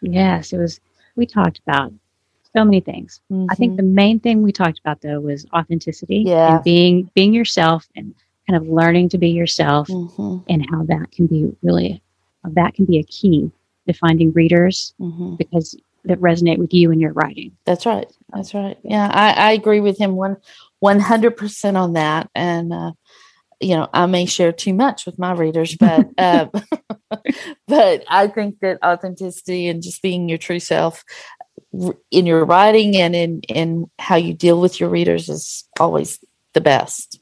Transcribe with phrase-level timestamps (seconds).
[0.00, 0.80] Yes, it was.
[1.16, 1.92] We talked about
[2.56, 3.20] so many things.
[3.30, 3.50] Mm-hmm.
[3.50, 6.56] I think the main thing we talked about though was authenticity yeah.
[6.56, 8.14] and being being yourself and
[8.48, 10.38] kind of learning to be yourself mm-hmm.
[10.48, 12.02] and how that can be really
[12.44, 13.50] that can be a key
[13.86, 15.34] to finding readers mm-hmm.
[15.36, 17.52] because that resonate with you and your writing.
[17.64, 18.10] That's right.
[18.32, 18.78] That's right.
[18.82, 20.36] Yeah, I, I agree with him one
[20.78, 22.30] one hundred percent on that.
[22.34, 22.92] And uh,
[23.60, 26.46] you know, I may share too much with my readers, but uh,
[27.68, 31.04] but I think that authenticity and just being your true self
[32.10, 36.18] in your writing and in in how you deal with your readers is always
[36.54, 37.20] the best.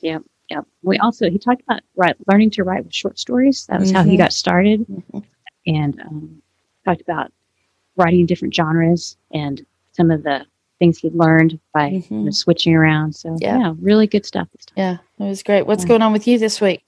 [0.00, 0.18] Yeah,
[0.50, 0.60] yeah.
[0.82, 3.66] We also he talked about right learning to write with short stories.
[3.66, 3.96] That was mm-hmm.
[3.96, 4.18] how he mm-hmm.
[4.18, 5.18] got started, mm-hmm.
[5.66, 6.42] and um,
[6.84, 7.32] talked about
[7.96, 10.46] writing different genres and some of the
[10.78, 12.14] things he learned by mm-hmm.
[12.14, 13.14] you know, switching around.
[13.14, 13.58] So yeah.
[13.58, 13.74] yeah.
[13.80, 14.74] really good stuff this time.
[14.76, 15.66] Yeah, it was great.
[15.66, 15.88] What's yeah.
[15.88, 16.84] going on with you this week?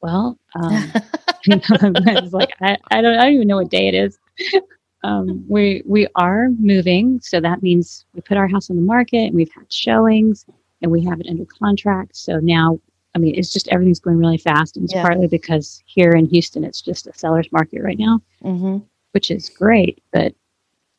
[0.00, 0.92] Well, um,
[1.44, 4.18] it's like I, I don't I don't even know what day it is.
[5.04, 9.24] Um, we we are moving, so that means we put our house on the market
[9.24, 10.46] and we've had showings
[10.80, 12.16] and we have it under contract.
[12.16, 12.78] So now,
[13.16, 15.02] I mean, it's just everything's going really fast, and it's yeah.
[15.02, 18.78] partly because here in Houston it's just a seller's market right now, mm-hmm.
[19.10, 20.34] which is great, but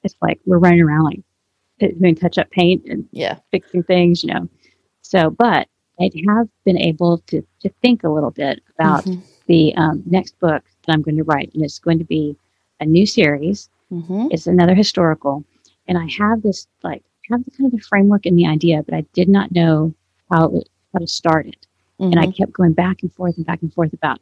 [0.04, 1.22] it's like we're running around like
[1.80, 4.50] doing touch up paint and yeah, fixing things, you know.
[5.02, 5.68] So, but
[6.00, 9.22] I have been able to to think a little bit about mm-hmm.
[9.48, 12.36] the um, next book that I'm going to write, and it's going to be
[12.80, 13.70] a new series.
[13.92, 14.28] Mm-hmm.
[14.32, 15.44] It's another historical,
[15.88, 18.96] and I have this like have the kind of the framework and the idea, but
[18.96, 19.94] I did not know
[20.32, 20.62] how
[20.94, 21.68] how to start it,
[22.00, 22.12] mm-hmm.
[22.12, 22.32] and I mm-hmm.
[22.32, 24.20] kept going back and forth and back and forth about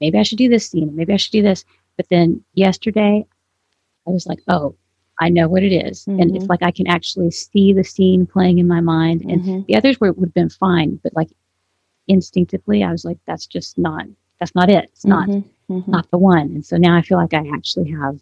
[0.00, 1.64] maybe I should do this scene, maybe I should do this.
[1.96, 3.24] But then yesterday,
[4.06, 4.74] I was like, oh,
[5.20, 6.04] I know what it is.
[6.04, 6.20] Mm-hmm.
[6.20, 6.50] And it's mm-hmm.
[6.52, 9.22] like I can actually see the scene playing in my mind.
[9.22, 9.60] And mm-hmm.
[9.66, 11.28] the others were, would have been fine, but like
[12.08, 14.06] instinctively, I was like, that's just not,
[14.40, 14.84] that's not it.
[14.92, 15.72] It's not, mm-hmm.
[15.72, 15.90] mm-hmm.
[15.90, 16.40] not the one.
[16.40, 18.18] And so now I feel like I actually have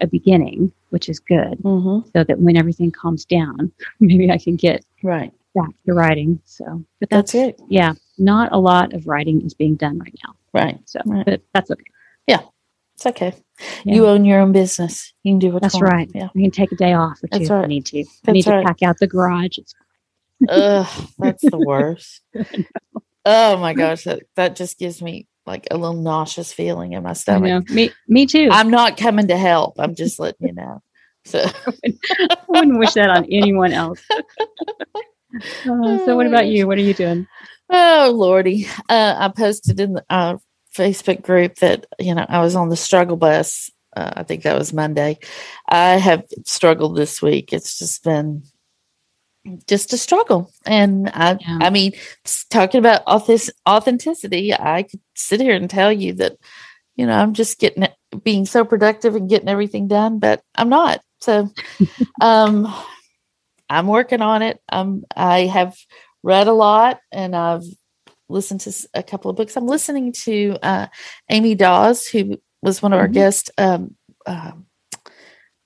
[0.00, 1.58] a beginning, which is good.
[1.62, 2.08] Mm-hmm.
[2.14, 6.40] So that when everything calms down, maybe I can get right back to writing.
[6.44, 7.60] So, but that's, that's it.
[7.68, 7.94] Yeah.
[8.18, 10.34] Not a lot of writing is being done right now.
[10.52, 10.78] Right.
[10.84, 11.24] So, right.
[11.24, 11.84] but that's okay.
[12.26, 12.42] Yeah.
[13.04, 13.34] It's okay.
[13.84, 13.94] Yeah.
[13.96, 15.12] You own your own business.
[15.24, 16.08] You can do what That's right.
[16.14, 16.28] Yeah.
[16.34, 17.64] You can take a day off or two that's right.
[17.64, 18.04] if need to.
[18.04, 18.60] That's I need right.
[18.60, 19.58] to pack out the garage.
[20.48, 22.20] Ugh, that's the worst.
[23.24, 27.12] oh my gosh, that, that just gives me like a little nauseous feeling in my
[27.12, 27.68] stomach.
[27.70, 28.48] Me, me too.
[28.52, 29.80] I'm not coming to help.
[29.80, 30.80] I'm just letting you know.
[31.24, 31.44] So
[31.84, 34.00] I wouldn't wish that on anyone else.
[35.34, 36.66] Uh, so, what about you?
[36.66, 37.26] What are you doing?
[37.70, 40.36] Oh lordy, uh, I posted in the, uh,
[40.76, 43.70] Facebook group that you know I was on the struggle bus.
[43.94, 45.18] Uh, I think that was Monday.
[45.68, 47.52] I have struggled this week.
[47.52, 48.42] It's just been
[49.66, 51.58] just a struggle, and I yeah.
[51.60, 51.92] I mean,
[52.50, 56.36] talking about authenticity, I could sit here and tell you that
[56.96, 57.88] you know I'm just getting
[58.22, 61.00] being so productive and getting everything done, but I'm not.
[61.20, 61.50] So,
[62.20, 62.72] um,
[63.68, 64.60] I'm working on it.
[64.70, 65.76] Um, I have
[66.22, 67.64] read a lot and I've
[68.32, 69.56] listened to a couple of books.
[69.56, 70.86] I'm listening to uh,
[71.30, 73.02] Amy Daws, who was one of mm-hmm.
[73.02, 73.50] our guests.
[73.58, 74.52] Um, uh,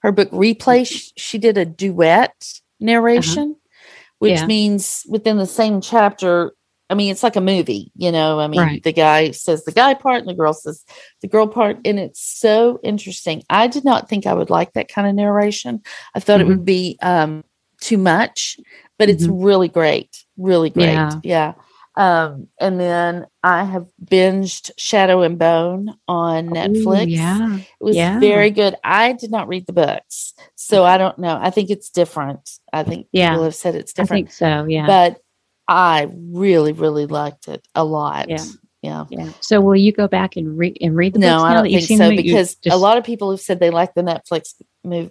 [0.00, 4.14] her book Replay, she, she, did a duet narration, uh-huh.
[4.18, 4.46] which yeah.
[4.46, 6.52] means within the same chapter.
[6.88, 8.38] I mean, it's like a movie, you know.
[8.38, 8.82] I mean, right.
[8.82, 10.84] the guy says the guy part and the girl says
[11.20, 13.42] the girl part, and it's so interesting.
[13.50, 15.82] I did not think I would like that kind of narration.
[16.14, 16.52] I thought mm-hmm.
[16.52, 17.42] it would be um,
[17.80, 18.58] too much,
[18.98, 19.16] but mm-hmm.
[19.16, 20.92] it's really great, really great.
[20.92, 21.20] Yeah.
[21.24, 21.54] yeah.
[21.96, 27.06] Um, and then I have binged Shadow and Bone on Netflix.
[27.06, 27.56] Ooh, yeah.
[27.56, 28.20] It was yeah.
[28.20, 28.74] very good.
[28.84, 31.38] I did not read the books, so I don't know.
[31.40, 32.58] I think it's different.
[32.72, 33.30] I think yeah.
[33.30, 34.10] people have said it's different.
[34.10, 34.86] I think so, yeah.
[34.86, 35.22] But
[35.68, 38.28] I really, really liked it a lot.
[38.28, 38.44] Yeah.
[38.82, 39.04] Yeah.
[39.10, 39.30] Yeah.
[39.40, 41.42] So will you go back and read and read the no, books?
[41.42, 42.74] No, I don't think so because just...
[42.74, 44.54] a lot of people have said they like the Netflix
[44.84, 45.10] move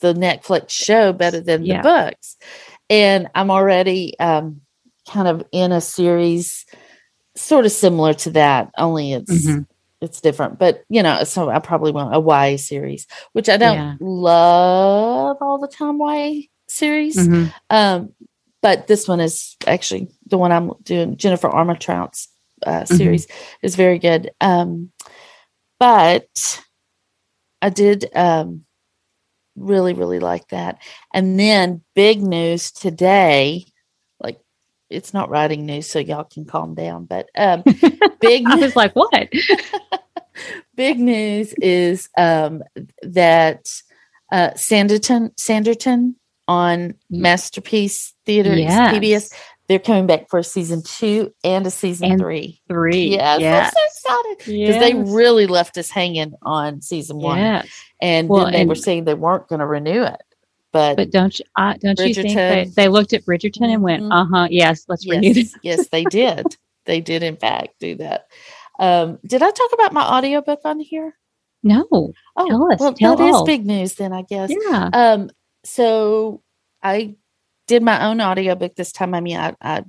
[0.00, 1.80] the Netflix show better than yeah.
[1.80, 2.36] the books.
[2.90, 4.60] And I'm already um
[5.08, 6.64] kind of in a series
[7.36, 9.62] sort of similar to that, only it's mm-hmm.
[10.00, 10.58] it's different.
[10.58, 13.94] But you know, so I probably want a YA series, which I don't yeah.
[14.00, 17.16] love all the time YA series.
[17.16, 17.50] Mm-hmm.
[17.70, 18.12] Um,
[18.62, 21.16] but this one is actually the one I'm doing.
[21.16, 22.28] Jennifer Armentrout's
[22.66, 22.94] uh, mm-hmm.
[22.94, 23.66] series mm-hmm.
[23.66, 24.30] is very good.
[24.40, 24.90] Um,
[25.78, 26.62] but
[27.60, 28.64] I did um,
[29.56, 30.78] really, really like that.
[31.12, 33.66] And then big news today,
[34.94, 37.04] it's not writing news, so y'all can calm down.
[37.06, 37.62] But um,
[38.20, 39.28] big I was like, what?
[40.76, 42.62] big news is um,
[43.02, 43.66] that
[44.32, 46.14] uh, Sanditon Sanditon
[46.48, 48.94] on Masterpiece Theater Yes.
[48.94, 49.34] PBS.
[49.66, 52.60] They're coming back for a season two and a season And three.
[52.68, 53.12] Three.
[53.12, 53.74] Yes, Yes.
[53.74, 57.68] I'm so excited because they really left us hanging on season one, Yes.
[58.02, 60.20] and Well, then they and- were saying they weren't going to renew it.
[60.74, 62.74] But, But don't you, uh, don't you think Bridgerton.
[62.74, 64.12] they looked at Bridgerton and went, Mhm.
[64.12, 65.56] uh huh, yes, let's renew yes, this.
[65.62, 66.44] yes, they did.
[66.84, 68.26] they did, in fact, do that.
[68.80, 71.14] Um, did I talk about my audiobook on here?
[71.62, 71.86] No.
[71.90, 72.12] Oh,
[72.48, 74.50] Tell us, well, tell that is big news then, I guess.
[74.50, 74.90] Yeah.
[74.92, 75.30] Um,
[75.64, 76.42] so
[76.82, 77.14] I
[77.68, 79.14] did my own audiobook this time.
[79.14, 79.84] I mean, I, I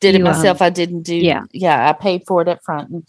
[0.00, 0.62] did it You, um, myself.
[0.62, 1.42] I didn't do, yeah.
[1.52, 3.06] yeah, I paid for it up front.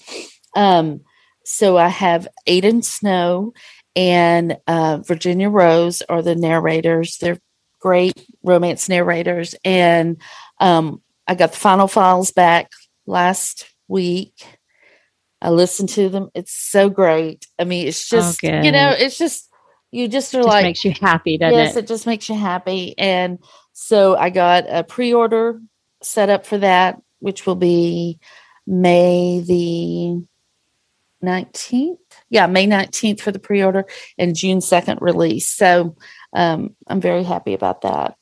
[0.57, 1.01] Um,
[1.45, 3.53] so I have Aiden Snow
[3.95, 7.18] and uh, Virginia Rose are the narrators.
[7.18, 7.39] They're
[7.80, 8.13] great
[8.44, 9.56] romance narrators.
[9.63, 10.21] And
[10.59, 12.71] um, I got the final files back
[13.06, 14.33] last week.
[15.41, 16.30] I listened to them.
[16.33, 17.47] It's so great.
[17.57, 19.50] I mean, it's just, you know, it's just,
[19.92, 21.75] you just are Just like, makes you happy, doesn't yes, it?
[21.75, 22.97] Yes, it just makes you happy.
[22.97, 23.39] And
[23.74, 25.59] so I got a pre order
[26.03, 28.19] set up for that, which will be
[28.68, 30.24] May the
[31.24, 31.98] 19th.
[32.30, 33.86] Yeah, May 19th for the pre order
[34.18, 35.50] and June 2nd release.
[35.50, 35.95] So
[36.33, 38.16] um, I'm very happy about that.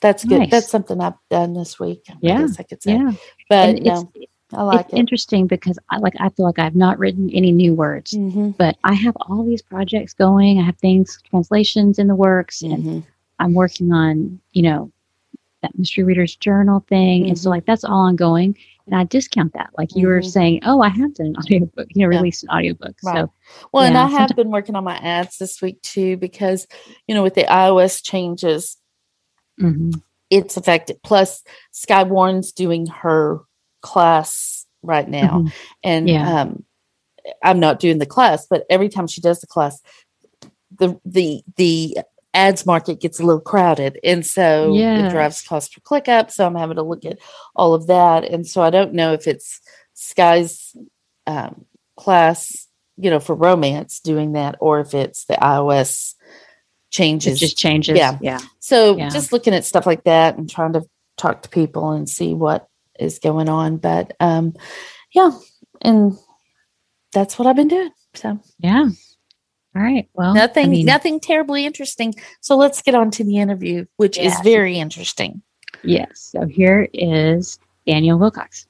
[0.00, 0.40] That's good.
[0.40, 0.50] Nice.
[0.50, 2.02] That's something I've done this week.
[2.10, 2.92] I Yeah, guess I could say.
[2.92, 3.12] Yeah.
[3.48, 4.04] But it's,
[4.52, 4.96] I like it's it.
[4.98, 8.76] interesting because I like I feel like I've not written any new words, hmm but
[8.84, 10.58] I have all these projects going.
[10.60, 13.00] I have things translations in the works, and hmm
[13.38, 14.92] I'm working on you know
[15.62, 17.52] that mystery reader's journal thing, and so Mhm.
[17.52, 18.56] like that's all ongoing.
[18.86, 19.70] And I discount that.
[19.78, 20.30] Like you were Mhm.
[20.30, 22.18] saying, oh, I have done an audiobook, you know, Yeah.
[22.18, 22.96] released an audiobook.
[23.02, 23.16] Right.
[23.16, 23.32] So
[23.72, 26.66] Well, and Yeah, I have been working on my ads this week too because,
[27.06, 28.76] you know, with the iOS changes,
[29.60, 30.02] mhm.
[30.30, 31.02] it's affected.
[31.02, 31.42] Plus,
[31.72, 33.40] Skye Warren's doing her
[33.80, 35.52] class right now, Mhm.
[35.82, 36.40] and Yeah.
[36.42, 36.64] um,
[37.42, 39.80] I'm not doing the class, but every time she does the class,
[40.76, 41.98] the the the
[42.34, 44.74] ads market gets a little crowded, and so
[45.06, 46.30] it drives cost per click up.
[46.30, 47.18] So I'm having to look at
[47.54, 49.60] all of that, and so I don't know if it's
[49.94, 50.76] Skye's
[51.26, 51.64] um,
[51.96, 56.14] class, you know, for romance doing that, or if it's the iOS
[56.94, 57.98] it changes just changes.
[57.98, 58.18] Yeah.
[58.20, 58.38] yeah.
[58.60, 59.08] so Yeah.
[59.08, 60.82] just looking at stuff like that and trying to
[61.16, 63.78] talk to people and see what is going on.
[63.78, 64.54] But um
[65.12, 65.32] yeah,
[65.82, 66.16] and
[67.12, 67.90] that's what I've been doing.
[68.14, 68.90] So Yeah.
[69.76, 70.08] All right.
[70.14, 72.14] Well, nothing I mean, nothing terribly interesting.
[72.40, 75.42] So let's get on to the interview, which is very interesting.
[75.82, 76.20] Yes.
[76.20, 78.66] So here is Daniel Willcocks.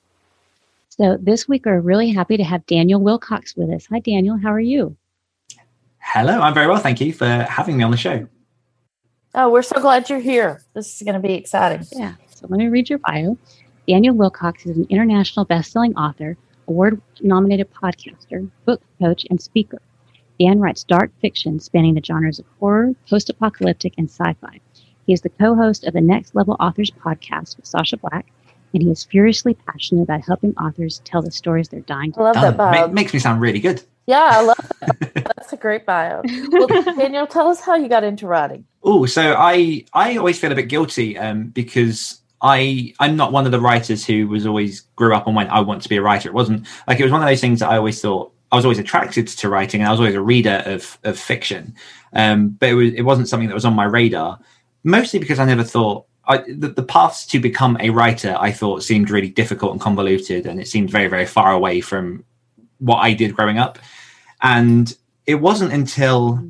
[0.88, 3.86] So this week we're really happy to have Daniel Willcocks with us.
[3.90, 4.38] Hi, Daniel.
[4.38, 4.96] How are you?
[5.98, 6.78] Hello, I'm very well.
[6.78, 8.26] Thank you for having me on the show.
[9.34, 10.62] Oh, we're so glad you're here.
[10.74, 11.86] This is going to be exciting.
[11.92, 12.14] Yeah.
[12.30, 13.36] So let me read your bio.
[13.88, 16.36] Daniel Willcocks is an international best-selling author,
[16.68, 19.82] award-nominated podcaster, book coach, and speaker.
[20.40, 24.60] Dan writes dark fiction spanning the genres of horror, post-apocalyptic, and sci-fi.
[25.06, 28.26] He is the co-host of the Next Level Authors podcast with Sacha Black,
[28.72, 32.22] and he is furiously passionate about helping authors tell the stories they're dying to I
[32.24, 32.88] love that ma- bio.
[32.88, 33.82] makes me sound really good.
[34.06, 35.14] yeah, I love that.
[35.36, 36.22] That's a great bio.
[36.50, 38.64] Well, Daniel, tell us how you got into writing.
[38.82, 43.46] Oh, so I I always feel a bit guilty um, because I I'm not one
[43.46, 46.02] of the writers who was always grew up and went I want to be a
[46.02, 46.28] writer.
[46.28, 48.64] It wasn't like it was one of those things that I always thought I was
[48.64, 51.74] always attracted to writing and I was always a reader of of fiction,
[52.12, 54.38] um, but it was it wasn't something that was on my radar.
[54.84, 58.84] Mostly because I never thought I, the, the paths to become a writer I thought
[58.84, 62.24] seemed really difficult and convoluted, and it seemed very very far away from
[62.78, 63.80] what I did growing up.
[64.40, 64.96] And
[65.26, 66.48] it wasn't until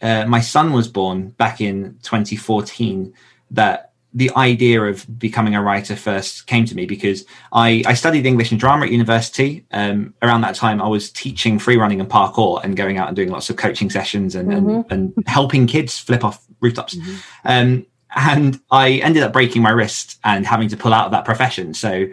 [0.00, 3.12] uh, my son was born back in 2014
[3.50, 8.26] that the idea of becoming a writer first came to me because I, I studied
[8.26, 9.64] English and drama at university.
[9.70, 13.14] Um, around that time, I was teaching free running and parkour and going out and
[13.14, 16.96] doing lots of coaching sessions and, and, and helping kids flip off rooftops.
[17.44, 17.86] Um,
[18.16, 21.74] and I ended up breaking my wrist and having to pull out of that profession.
[21.74, 22.06] So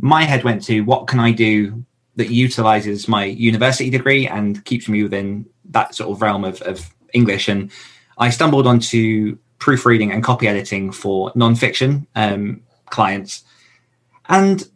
[0.00, 1.84] my head went to what can I do
[2.16, 6.92] that utilizes my university degree and keeps me within that sort of realm of, of
[7.12, 7.48] English.
[7.48, 7.70] And
[8.18, 13.44] I stumbled onto proofreading and copy editing for nonfiction um, clients.
[14.28, 14.68] And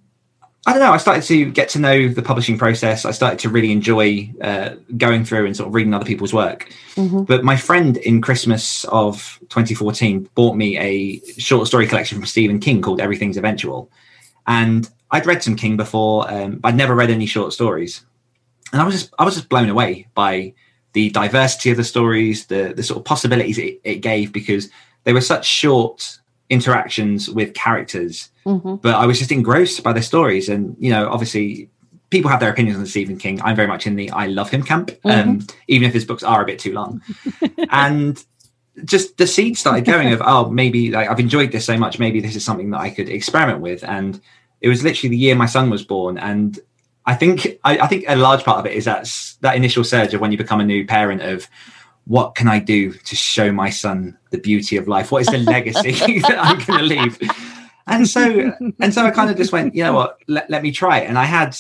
[0.67, 3.05] I don't know, I started to get to know the publishing process.
[3.05, 6.71] I started to really enjoy uh, going through and sort of reading other people's work.
[7.25, 12.61] But my friend in Christmas of 2014 bought me a short story collection from Stephen
[12.61, 13.91] King called Everything's Eventual.
[14.47, 18.05] And I'd read some King before, um, but I'd never read any short stories.
[18.73, 20.53] And I was just I was just blown away by
[20.93, 24.69] the diversity of the stories, the the sort of possibilities it, it gave because
[25.05, 26.19] they were such short
[26.49, 28.31] interactions with characters.
[28.45, 28.77] Mm-hmm.
[28.77, 31.71] But I was just engrossed by the stories, and you know, obviously,
[32.11, 33.41] people have their opinions on Stephen King.
[33.43, 35.31] I'm very much in the I love him camp, um, mm-hmm.
[35.31, 37.03] um, even if his books are a bit too long.
[37.71, 38.23] and
[38.85, 42.21] just the seed started going of oh maybe like I've enjoyed this so much maybe
[42.21, 44.19] this is something that I could experiment with and
[44.61, 46.59] it was literally the year my son was born and
[47.07, 50.15] I think I, I, think a large part of it is that that initial surge
[50.15, 51.49] of when you become a new parent of
[52.05, 55.11] what can I do to show my son the beauty of life?
[55.11, 57.19] What is the legacy that I'm going to leave?
[57.87, 60.19] And so and so I kind of just went, you know what?
[60.29, 61.09] Let, let me try it.
[61.09, 61.57] And I had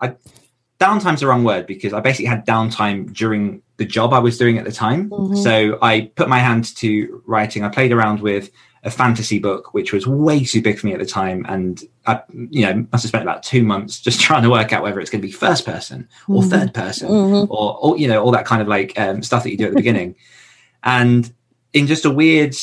[0.00, 0.16] I
[0.80, 4.58] downtime's the wrong word because I basically had downtime during the job I was doing
[4.58, 5.10] at the time.
[5.10, 5.36] Mm-hmm.
[5.36, 7.64] So I put my hand to writing.
[7.64, 8.50] I played around with
[8.82, 11.44] a fantasy book, which was way too big for me at the time.
[11.48, 14.82] And I, you know, must have spent about two months just trying to work out
[14.82, 16.50] whether it's going to be first person or mm-hmm.
[16.50, 17.52] third person mm-hmm.
[17.52, 19.70] or, or, you know, all that kind of like um, stuff that you do at
[19.70, 20.16] the beginning.
[20.82, 21.30] And
[21.74, 22.56] in just a weird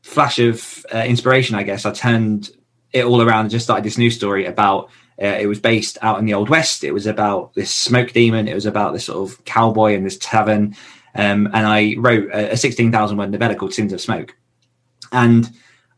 [0.00, 2.50] flash of uh, inspiration, I guess, I turned
[2.94, 4.88] it all around and just started this new story about
[5.20, 6.82] uh, it was based out in the Old West.
[6.82, 8.48] It was about this smoke demon.
[8.48, 10.74] It was about this sort of cowboy in this tavern.
[11.14, 14.34] Um, and I wrote a, a 16,000 word novella called Sins of Smoke
[15.12, 15.50] and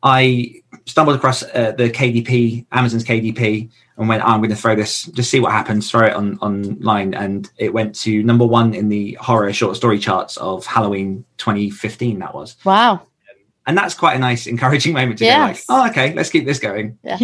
[0.03, 4.75] I stumbled across uh, the KDP, Amazon's KDP, and went, oh, I'm going to throw
[4.75, 7.15] this, just see what happens, throw it on online.
[7.15, 12.19] And it went to number one in the horror short story charts of Halloween 2015,
[12.21, 12.57] that was.
[12.65, 13.03] Wow.
[13.67, 15.67] And that's quite a nice, encouraging moment to yes.
[15.67, 16.99] go like, oh, okay, let's keep this going.
[17.03, 17.19] Yeah.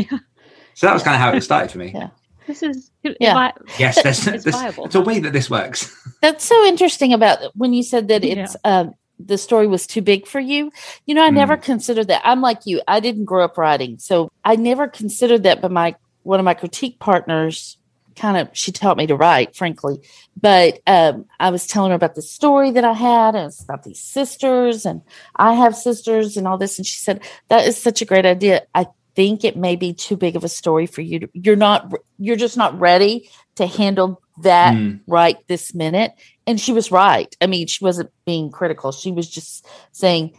[0.75, 1.93] So that was kind of how it started for me.
[1.95, 2.11] Yeah.
[2.47, 3.51] This is yeah.
[3.79, 5.91] yes, there's, there's, there's, a way that this works.
[6.23, 8.81] That's so interesting about when you said that it's yeah.
[8.81, 10.71] um, the story was too big for you.
[11.07, 11.35] You know, I mm.
[11.35, 12.23] never considered that.
[12.25, 12.83] I'm like you.
[12.87, 13.99] I didn't grow up writing.
[13.99, 17.79] So I never considered that but my one of my critique partners
[18.17, 20.01] kind of she taught me to write, frankly.
[20.41, 23.85] But um, I was telling her about the story that I had and it's about
[23.85, 25.03] these sisters and
[25.37, 26.79] I have sisters and all this.
[26.79, 28.63] And she said, That is such a great idea.
[28.75, 31.21] I think it may be too big of a story for you.
[31.21, 35.01] To, you're not you're just not ready to handle that mm.
[35.07, 36.13] right this minute.
[36.47, 37.35] And she was right.
[37.41, 38.93] I mean, she wasn't being critical.
[38.93, 40.39] She was just saying,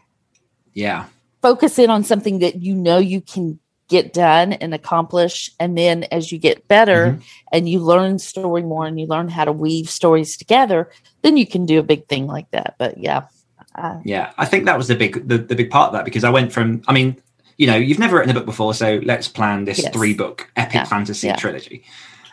[0.74, 1.06] yeah,
[1.42, 5.52] focus in on something that you know you can get done and accomplish.
[5.60, 7.22] And then as you get better mm-hmm.
[7.52, 11.48] and you learn story more and you learn how to weave stories together, then you
[11.48, 12.76] can do a big thing like that.
[12.78, 13.28] But yeah.
[13.76, 16.24] Uh, yeah, I think that was the big the, the big part of that because
[16.24, 17.22] I went from I mean,
[17.58, 19.94] you know, you've never written a book before, so let's plan this yes.
[19.94, 20.84] three book epic yeah.
[20.86, 21.36] fantasy yeah.
[21.36, 21.84] trilogy.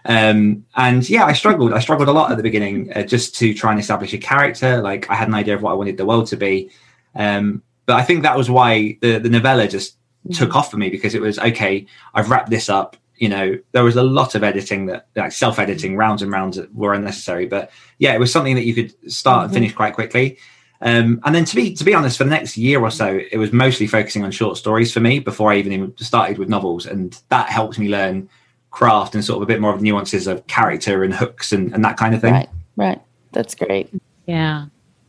[0.07, 1.73] Um, and yeah, I struggled.
[1.73, 4.83] I struggled a lot at the beginning uh, just to try and establish a character.
[4.83, 6.71] Like I had an idea of what I wanted the world to be.
[7.15, 9.97] Um, but I think that was why the, the novella just
[10.33, 10.59] took mm-hmm.
[10.59, 12.97] off for me because it was okay, I've wrapped this up.
[13.17, 16.01] You know, there was a lot of editing that like self editing mm-hmm.
[16.01, 17.47] rounds and rounds that were unnecessary.
[17.47, 19.45] But yeah, it was something that you could start mm-hmm.
[19.45, 20.39] and finish quite quickly.
[20.81, 23.39] Um, and then to be to be honest, for the next year or so, it
[23.39, 27.19] was mostly focusing on short stories for me before I even started with novels, and
[27.31, 28.29] that helped me learn
[28.75, 31.85] craft and sort of a bit more of nuances of character and hooks and, and
[31.85, 32.35] that kind of thing.
[32.35, 33.01] Right, right.
[33.31, 33.89] That's great.
[34.27, 34.67] Yeah,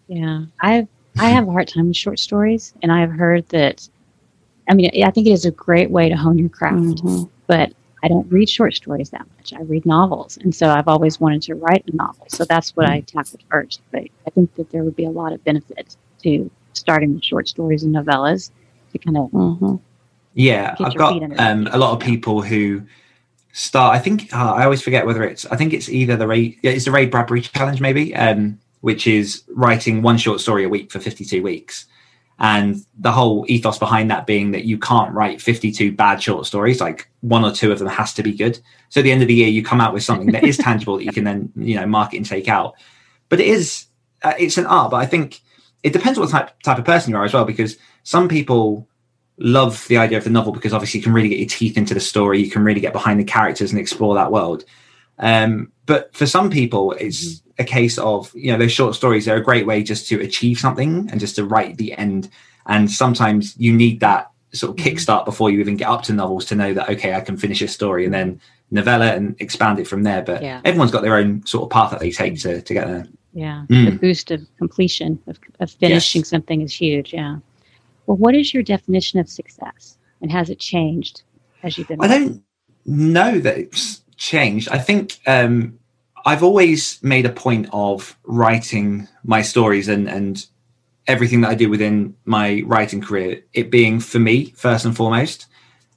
[0.07, 0.45] yeah.
[0.61, 3.89] I I have a hard time with short stories, and I've heard that.
[4.69, 7.23] I mean, I think it is a great way to hone your craft, mm-hmm.
[7.47, 9.53] but I don't read short stories that much.
[9.53, 12.27] I read novels, and so I've always wanted to write a novel.
[12.29, 13.81] So that's what I tackled first.
[13.91, 17.47] But I think that there would be a lot of benefit to starting with short
[17.47, 18.51] stories and novellas
[18.91, 19.31] to kind of.
[19.31, 19.75] Mm-hmm.
[20.35, 22.81] Yeah, I've got um, a lot of people who
[23.55, 23.95] start.
[23.95, 25.45] I think uh, I always forget whether it's.
[25.45, 26.59] I think it's either the Ray.
[26.61, 30.91] It's the Ray Bradbury challenge, maybe, um, which is writing one short story a week
[30.91, 31.85] for fifty-two weeks,
[32.37, 36.81] and the whole ethos behind that being that you can't write fifty-two bad short stories.
[36.81, 38.59] Like one or two of them has to be good.
[38.89, 40.97] So at the end of the year, you come out with something that is tangible
[40.97, 42.75] that you can then you know market and take out.
[43.29, 43.85] But it is.
[44.21, 45.41] Uh, it's an art, but I think
[45.81, 48.87] it depends what type type of person you are as well, because some people
[49.37, 51.93] love the idea of the novel because obviously you can really get your teeth into
[51.93, 54.63] the story, you can really get behind the characters and explore that world.
[55.19, 57.61] Um, but for some people, it's mm-hmm.
[57.61, 59.25] a case of you know those short stories.
[59.25, 62.29] They're a great way just to achieve something and just to write the end.
[62.67, 64.95] And sometimes you need that sort of mm-hmm.
[64.95, 67.61] kickstart before you even get up to novels to know that okay, I can finish
[67.61, 70.21] a story and then novella and expand it from there.
[70.21, 70.61] But yeah.
[70.65, 73.07] everyone's got their own sort of path that they take to to get there.
[73.33, 73.85] Yeah, mm.
[73.85, 76.29] the boost of completion of, of finishing yes.
[76.29, 77.13] something is huge.
[77.13, 77.37] Yeah.
[78.07, 81.23] Well, what is your definition of success, and has it changed
[81.63, 82.01] as you've been?
[82.01, 82.43] I don't
[82.85, 84.69] know that it's changed.
[84.69, 85.79] I think um,
[86.25, 90.45] I've always made a point of writing my stories and and
[91.07, 95.45] everything that I do within my writing career, it being for me first and foremost.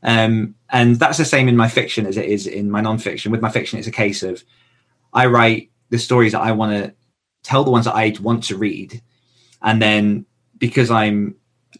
[0.03, 3.31] Um, and that's the same in my fiction as it is in my nonfiction.
[3.31, 4.45] With my fiction, it's a case of
[5.12, 6.95] I write the stories that I want to
[7.43, 9.03] tell the ones that I want to read,
[9.62, 10.27] and then
[10.59, 11.37] because I'm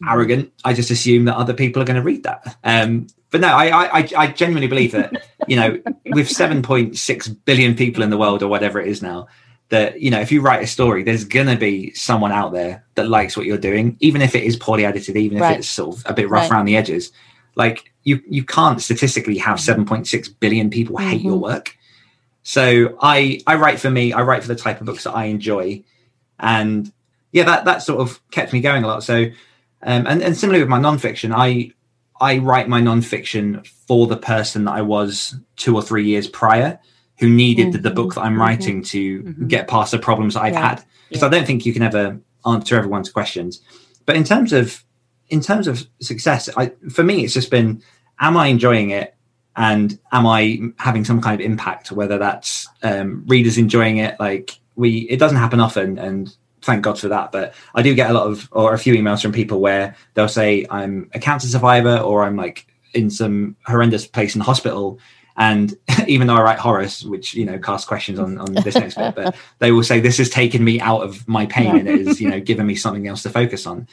[0.07, 2.57] arrogant, I just assume that other people are going to read that.
[2.63, 8.03] Um, but no, I, I, I genuinely believe that you know, with 7.6 billion people
[8.03, 9.27] in the world or whatever it is now,
[9.69, 13.07] that you know, if you write a story, there's gonna be someone out there that
[13.07, 15.59] likes what you're doing, even if it is poorly edited, even if right.
[15.59, 16.51] it's sort of a bit rough right.
[16.51, 17.11] around the edges.
[17.55, 21.09] Like you, you can't statistically have 7.6 billion people mm-hmm.
[21.09, 21.75] hate your work.
[22.43, 24.13] So I, I write for me.
[24.13, 25.83] I write for the type of books that I enjoy,
[26.39, 26.91] and
[27.31, 29.03] yeah, that that sort of kept me going a lot.
[29.03, 29.25] So,
[29.83, 31.71] um, and and similarly with my nonfiction, I
[32.19, 36.79] I write my nonfiction for the person that I was two or three years prior,
[37.19, 37.71] who needed mm-hmm.
[37.73, 38.41] the, the, book that I'm mm-hmm.
[38.41, 39.47] writing to mm-hmm.
[39.47, 40.69] get past the problems that I've yeah.
[40.69, 40.83] had.
[41.07, 41.27] Because yeah.
[41.27, 43.61] I don't think you can ever answer everyone's questions.
[44.05, 44.83] But in terms of
[45.29, 47.81] in terms of success, I, for me, it's just been:
[48.19, 49.15] Am I enjoying it?
[49.55, 51.91] And am I having some kind of impact?
[51.91, 56.99] Whether that's um, readers enjoying it, like we, it doesn't happen often, and thank God
[56.99, 57.31] for that.
[57.31, 60.27] But I do get a lot of or a few emails from people where they'll
[60.27, 64.99] say I'm a cancer survivor or I'm like in some horrendous place in the hospital.
[65.37, 65.73] And
[66.07, 69.15] even though I write Horace, which you know casts questions on, on this next bit,
[69.15, 72.21] but they will say this has taken me out of my pain and it has
[72.21, 73.87] you know given me something else to focus on.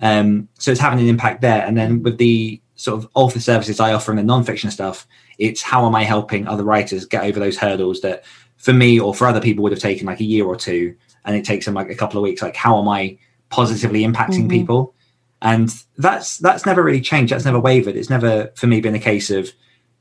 [0.00, 1.64] Um, so it's having an impact there.
[1.66, 5.08] And then with the sort of author services I offer in the nonfiction stuff,
[5.38, 8.24] it's how am I helping other writers get over those hurdles that
[8.56, 10.94] for me or for other people would have taken like a year or two
[11.28, 13.16] and it takes them like a couple of weeks like how am i
[13.50, 14.48] positively impacting mm-hmm.
[14.48, 14.94] people?
[15.40, 17.32] And that's that's never really changed.
[17.32, 17.96] That's never wavered.
[17.96, 19.50] It's never for me been a case of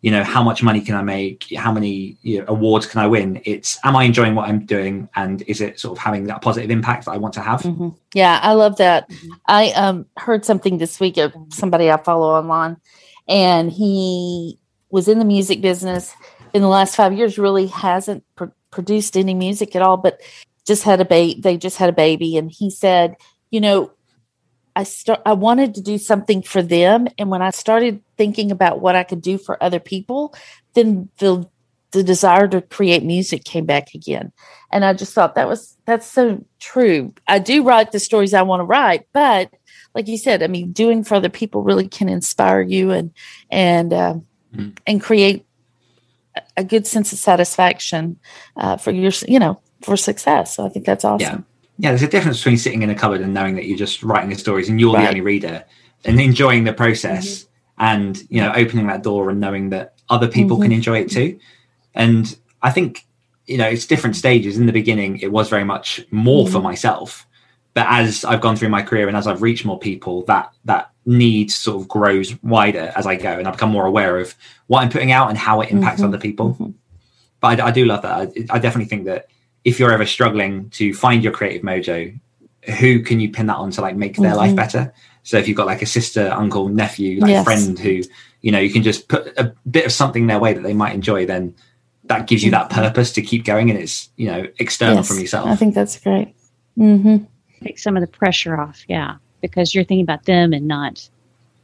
[0.02, 1.48] you know how much money can i make?
[1.56, 3.42] How many you know, awards can i win?
[3.46, 5.10] It's am i enjoying what i'm doing?
[5.16, 7.62] And is it sort of having that positive impact that i want to have?
[7.62, 7.90] Mm-hmm.
[8.14, 9.10] yeah i love that.
[9.10, 9.32] Mm-hmm.
[9.48, 12.78] i um heard something this week of somebody i follow online
[13.28, 16.14] and he was in the music business
[16.54, 20.22] in the last five years really hasn't pr- produced any music at all but
[20.68, 23.16] just had a baby they just had a baby and he said
[23.50, 23.92] you know
[24.76, 28.82] i start i wanted to do something for them and when i started thinking about
[28.82, 30.36] what i could do for other people
[30.74, 31.48] then the
[31.92, 34.32] the desire to create music came back again
[34.72, 38.42] and i just thought that was that's so true i do write the stories i
[38.42, 39.50] want to write but
[39.96, 43.12] like you said i mean doing for other people really can inspire you and
[43.50, 44.16] and uh,
[44.54, 44.70] mm-hmm.
[44.86, 45.46] and create
[46.58, 48.20] a good sense of satisfaction
[48.58, 50.56] uh, for your you know for success.
[50.56, 51.20] So I think that's awesome.
[51.20, 51.42] Yeah.
[51.80, 54.32] Yeah, there's a difference between sitting in a cupboard and knowing that you're just writing
[54.32, 55.04] the stories and you're right.
[55.04, 55.64] the only reader
[56.06, 57.84] and enjoying the process mm-hmm.
[57.86, 60.64] and, you know, opening that door and knowing that other people mm-hmm.
[60.64, 61.40] can enjoy it too.
[61.94, 63.06] And I think,
[63.46, 64.58] you know, it's different stages.
[64.58, 66.54] In the beginning, it was very much more mm-hmm.
[66.54, 67.28] for myself.
[67.76, 70.90] But as I've gone through my career and as I've reached more people, that that
[71.06, 74.34] need sort of grows wider as I go and I become more aware of
[74.66, 76.10] what I'm putting out and how it impacts mm-hmm.
[76.10, 76.54] other people.
[76.54, 76.72] Mm-hmm.
[77.40, 78.12] But I, I, do love that.
[78.12, 79.28] I, I definitely think that
[79.64, 82.18] if you're ever struggling to find your creative mojo,
[82.80, 84.38] who can you pin that on to like make their mm-hmm.
[84.38, 84.94] life better?
[85.24, 87.44] So if you've got like a sister, uncle, nephew, like yes.
[87.44, 88.02] friend who,
[88.42, 90.94] you know, you can just put a bit of something their way that they might
[90.94, 91.56] enjoy, then
[92.06, 92.82] that gives you that mm-hmm.
[92.82, 95.48] purpose to keep going and it's, you know, external yes, from yourself.
[95.48, 96.34] I think that's great.
[96.78, 97.26] Mm-hmm.
[97.64, 98.84] Take some of the pressure off.
[98.88, 99.18] Yeah.
[99.42, 101.10] Because you're thinking about them and not,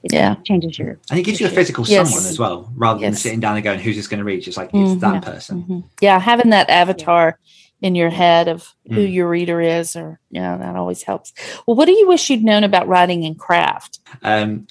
[0.04, 1.00] yeah, changes your.
[1.10, 2.10] And it gives you a physical yes.
[2.10, 3.12] someone as well, rather yes.
[3.12, 4.48] than sitting down and going, who's this going to reach?
[4.48, 5.32] It's like, it's that mm-hmm.
[5.32, 5.62] person.
[5.64, 5.80] Mm-hmm.
[6.02, 6.20] Yeah.
[6.20, 7.40] Having that avatar.
[7.42, 9.14] Yeah in your head of who mm.
[9.14, 11.34] your reader is or you know that always helps.
[11.68, 14.00] Well what do you wish you'd known about writing and craft?
[14.24, 14.68] Um,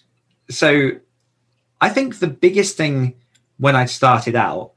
[0.51, 0.91] so
[1.81, 3.15] i think the biggest thing
[3.59, 4.73] when i started out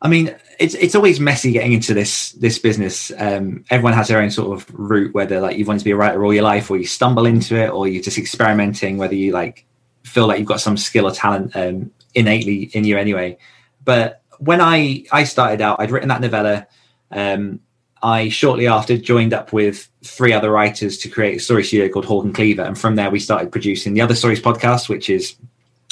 [0.00, 3.10] i mean it's it's always messy getting into this this business.
[3.18, 5.96] Um, everyone has their own sort of route whether like you want to be a
[5.96, 9.32] writer all your life or you stumble into it or you're just experimenting whether you
[9.32, 9.66] like
[10.04, 13.36] feel like you've got some skill or talent um, innately in you anyway.
[13.84, 16.66] But when i i started out i'd written that novella
[17.12, 17.60] um,
[18.02, 22.04] I shortly after joined up with three other writers to create a story studio called
[22.04, 25.36] Hawk and Cleaver, and from there we started producing the Other Stories podcast, which is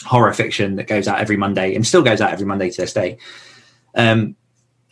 [0.05, 2.93] horror fiction that goes out every Monday and still goes out every Monday to this
[2.93, 3.19] day.
[3.95, 4.35] Um,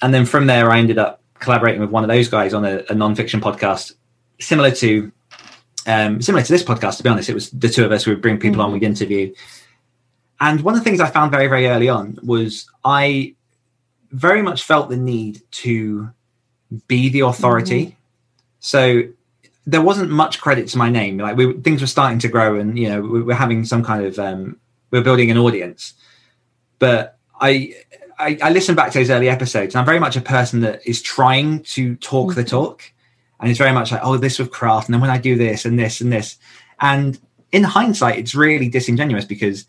[0.02, 2.84] and then from there, I ended up collaborating with one of those guys on a,
[2.88, 3.94] a non-fiction podcast,
[4.40, 5.10] similar to
[5.86, 6.98] um, similar to this podcast.
[6.98, 8.66] To be honest, it was the two of us who would bring people mm-hmm.
[8.66, 9.32] on, we'd interview.
[10.40, 13.34] And one of the things I found very, very early on was I
[14.12, 16.10] very much felt the need to
[16.86, 17.86] be the authority.
[17.86, 17.94] Mm-hmm.
[18.60, 19.02] So
[19.66, 21.18] there wasn't much credit to my name.
[21.18, 24.04] Like we, things were starting to grow, and you know we were having some kind
[24.04, 24.58] of um,
[24.90, 25.94] we are building an audience.
[26.78, 27.74] But I,
[28.18, 30.86] I, I listen back to those early episodes, and I'm very much a person that
[30.86, 32.40] is trying to talk mm-hmm.
[32.40, 32.90] the talk,
[33.40, 35.64] and it's very much like oh this with craft, and then when I do this
[35.64, 36.38] and this and this,
[36.80, 37.18] and
[37.52, 39.66] in hindsight, it's really disingenuous because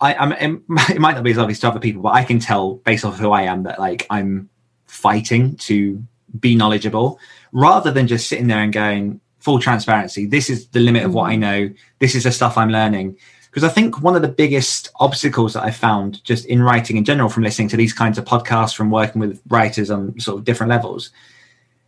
[0.00, 0.32] I, I'm.
[0.90, 3.18] It might not be as obvious to other people, but I can tell based off
[3.18, 4.48] who I am that like I'm
[4.86, 6.02] fighting to
[6.40, 7.18] be knowledgeable
[7.52, 11.24] rather than just sitting there and going full transparency this is the limit of what
[11.24, 11.40] i mm-hmm.
[11.40, 13.16] know this is the stuff i'm learning
[13.50, 17.04] because i think one of the biggest obstacles that i found just in writing in
[17.04, 20.44] general from listening to these kinds of podcasts from working with writers on sort of
[20.44, 21.10] different levels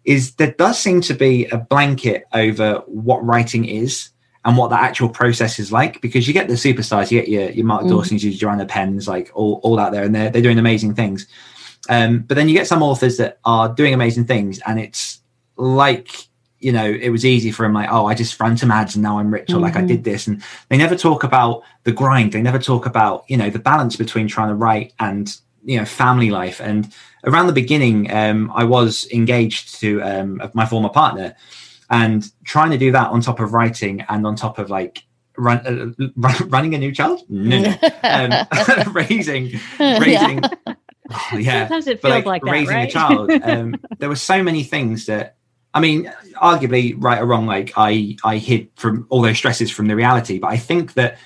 [0.04, 4.10] is there does seem to be a blanket over what writing is
[4.44, 7.50] and what the actual process is like because you get the superstars you get your,
[7.50, 7.90] your mark mm.
[7.90, 11.26] dawson's your joanna penns like all, all out there and they're, they're doing amazing things
[11.88, 15.20] um, but then you get some authors that are doing amazing things and it's
[15.56, 16.28] like
[16.60, 19.02] you know it was easy for him like oh i just ran some ads and
[19.02, 19.62] now i'm rich or mm-hmm.
[19.62, 20.02] like i did mm-hmm.
[20.04, 23.58] this and they never talk about the grind they never talk about you know the
[23.58, 26.92] balance between trying to write and you know family life and
[27.24, 31.34] around the beginning um, i was engaged to um, my former partner
[31.90, 35.02] and trying to do that on top of writing and on top of like
[35.36, 35.58] run,
[35.98, 37.74] uh, run running a new child no, no.
[38.02, 40.74] Um, raising raising yeah.
[41.10, 42.88] Oh, yeah sometimes it feels like, like that, raising right?
[42.88, 45.36] a child um, there were so many things that
[45.74, 49.86] i mean arguably right or wrong like i i hid from all those stresses from
[49.88, 51.18] the reality but i think that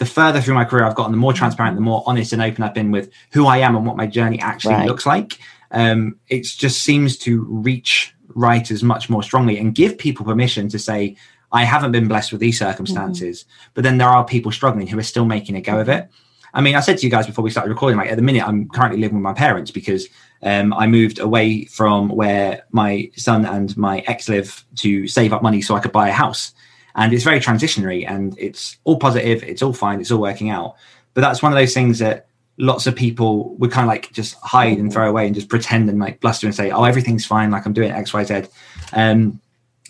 [0.00, 2.64] the further through my career I've gotten, the more transparent, the more honest and open
[2.64, 4.88] I've been with who I am and what my journey actually right.
[4.88, 5.38] looks like.
[5.72, 10.78] Um, it just seems to reach writers much more strongly and give people permission to
[10.78, 11.16] say,
[11.52, 13.70] I haven't been blessed with these circumstances, mm-hmm.
[13.74, 16.08] but then there are people struggling who are still making a go of it.
[16.52, 18.46] I mean, I said to you guys before we started recording, like at the minute,
[18.46, 20.08] I'm currently living with my parents because
[20.42, 25.42] um, I moved away from where my son and my ex live to save up
[25.42, 26.52] money so I could buy a house.
[26.96, 30.74] And it's very transitionary and it's all positive it's all fine it's all working out.
[31.14, 32.26] But that's one of those things that
[32.60, 35.88] lots of people would kind of like just hide and throw away and just pretend
[35.88, 38.50] and like bluster and say oh everything's fine like i'm doing xyz
[38.92, 39.40] um,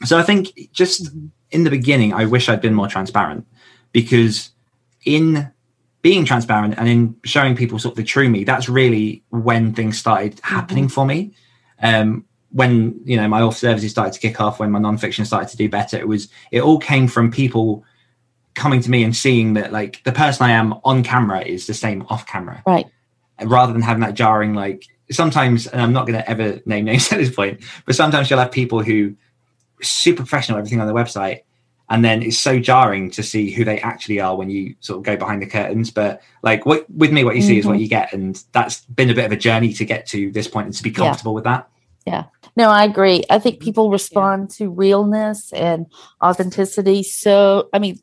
[0.04, 1.10] so i think just
[1.50, 3.44] in the beginning i wish i'd been more transparent
[3.92, 4.50] because
[5.04, 5.50] in
[6.02, 9.98] being transparent and in showing people sort of the true me that's really when things
[9.98, 10.94] started happening mm-hmm.
[10.94, 11.34] for me
[11.82, 15.48] um, when you know my author services started to kick off, when my nonfiction started
[15.50, 17.84] to do better, it was it all came from people
[18.54, 21.74] coming to me and seeing that like the person I am on camera is the
[21.74, 22.86] same off camera, right?
[23.42, 27.12] Rather than having that jarring like sometimes, and I'm not going to ever name names
[27.12, 29.14] at this point, but sometimes you'll have people who
[29.82, 31.42] super professional everything on their website
[31.90, 35.02] and then it's so jarring to see who they actually are when you sort of
[35.04, 37.58] go behind the curtains but like what with me what you see mm-hmm.
[37.58, 37.82] is what mm-hmm.
[37.82, 40.66] you get and that's been a bit of a journey to get to this point
[40.66, 41.34] and to be comfortable yeah.
[41.34, 41.68] with that
[42.06, 42.24] yeah
[42.56, 44.66] no i agree i think people respond yeah.
[44.66, 45.86] to realness and
[46.22, 48.00] authenticity so i mean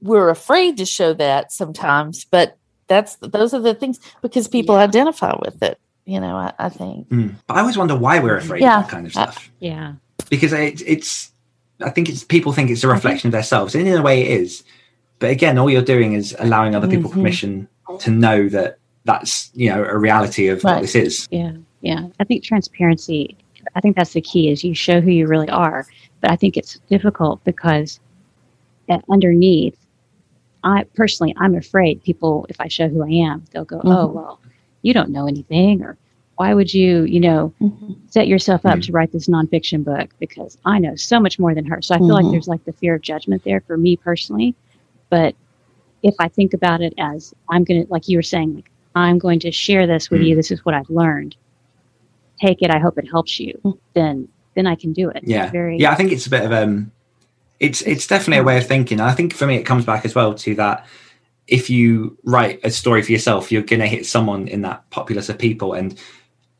[0.00, 4.82] we're afraid to show that sometimes but that's those are the things because people yeah.
[4.82, 7.34] identify with it you know i, I think mm.
[7.46, 8.78] but i always wonder why we're afraid yeah.
[8.78, 9.94] of that kind of stuff uh, yeah
[10.28, 11.29] because it, it's
[11.82, 14.40] i think it's people think it's a reflection of themselves and in a way it
[14.40, 14.62] is
[15.18, 17.20] but again all you're doing is allowing other people mm-hmm.
[17.20, 20.74] permission to know that that's you know a reality of right.
[20.74, 23.36] what this is yeah yeah i think transparency
[23.74, 25.86] i think that's the key is you show who you really are
[26.20, 28.00] but i think it's difficult because
[29.08, 29.76] underneath
[30.64, 33.92] i personally i'm afraid people if i show who i am they'll go oh, mm-hmm.
[33.92, 34.40] oh well
[34.82, 35.96] you don't know anything or
[36.40, 37.92] why would you you know mm-hmm.
[38.06, 38.80] set yourself up mm-hmm.
[38.80, 41.98] to write this nonfiction book because i know so much more than her so i
[41.98, 42.32] feel like mm-hmm.
[42.32, 44.54] there's like the fear of judgment there for me personally
[45.10, 45.34] but
[46.02, 49.38] if i think about it as i'm gonna like you were saying like i'm going
[49.38, 50.38] to share this with you mm.
[50.38, 51.36] this is what i've learned
[52.40, 52.70] take it.
[52.70, 53.58] I hope it helps you.
[53.62, 53.70] Hmm.
[53.94, 55.22] Then then I can do it.
[55.24, 55.92] Yeah, very yeah.
[55.92, 56.90] I think it's a bit of um,
[57.60, 59.00] it's it's definitely a way of thinking.
[59.00, 60.86] I think for me, it comes back as well to that.
[61.46, 65.28] If you write a story for yourself, you're going to hit someone in that populace
[65.28, 65.72] of people.
[65.72, 65.98] And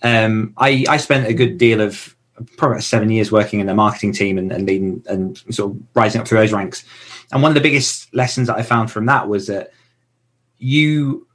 [0.03, 2.17] um, I I spent a good deal of
[2.57, 6.21] probably seven years working in the marketing team and, and leading and sort of rising
[6.21, 6.85] up through those ranks.
[7.33, 9.73] And one of the biggest lessons that I found from that was that
[10.59, 11.27] you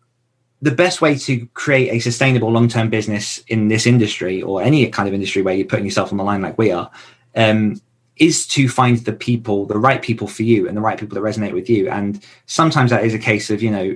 [0.61, 5.07] the best way to create a sustainable long-term business in this industry or any kind
[5.07, 6.89] of industry where you're putting yourself on the line like we are
[7.35, 7.79] um,
[8.17, 11.21] is to find the people the right people for you and the right people that
[11.21, 13.95] resonate with you and sometimes that is a case of you know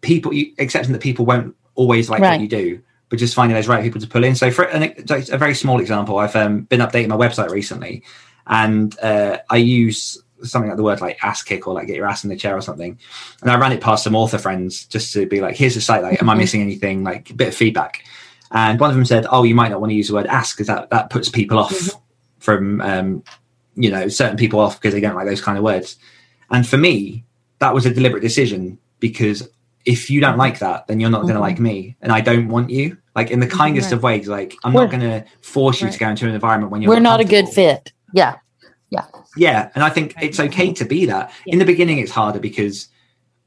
[0.00, 2.32] people accepting that people won't always like right.
[2.32, 4.94] what you do but just finding those right people to pull in so for an,
[5.10, 8.02] a very small example i've um, been updating my website recently
[8.46, 12.06] and uh, i use something like the word like ass kick or like get your
[12.06, 12.98] ass in the chair or something.
[13.42, 16.02] And I ran it past some author friends just to be like, here's the site,
[16.02, 16.40] like, am I mm-hmm.
[16.40, 17.04] missing anything?
[17.04, 18.04] Like a bit of feedback.
[18.50, 20.56] And one of them said, oh, you might not want to use the word ask
[20.56, 22.00] because that, that puts people off mm-hmm.
[22.38, 23.22] from, um,
[23.76, 25.96] you know, certain people off because they don't like those kind of words.
[26.50, 27.24] And for me,
[27.60, 29.48] that was a deliberate decision because
[29.84, 31.28] if you don't like that, then you're not mm-hmm.
[31.28, 32.98] going to like me, and I don't want you.
[33.14, 33.96] Like in the kindest right.
[33.96, 35.92] of ways, like I'm we're, not going to force you right.
[35.92, 36.90] to go into an environment when you're.
[36.90, 37.92] We're not a good fit.
[38.12, 38.36] Yeah,
[38.90, 39.04] yeah
[39.36, 41.52] yeah and i think it's okay to be that yeah.
[41.52, 42.88] in the beginning it's harder because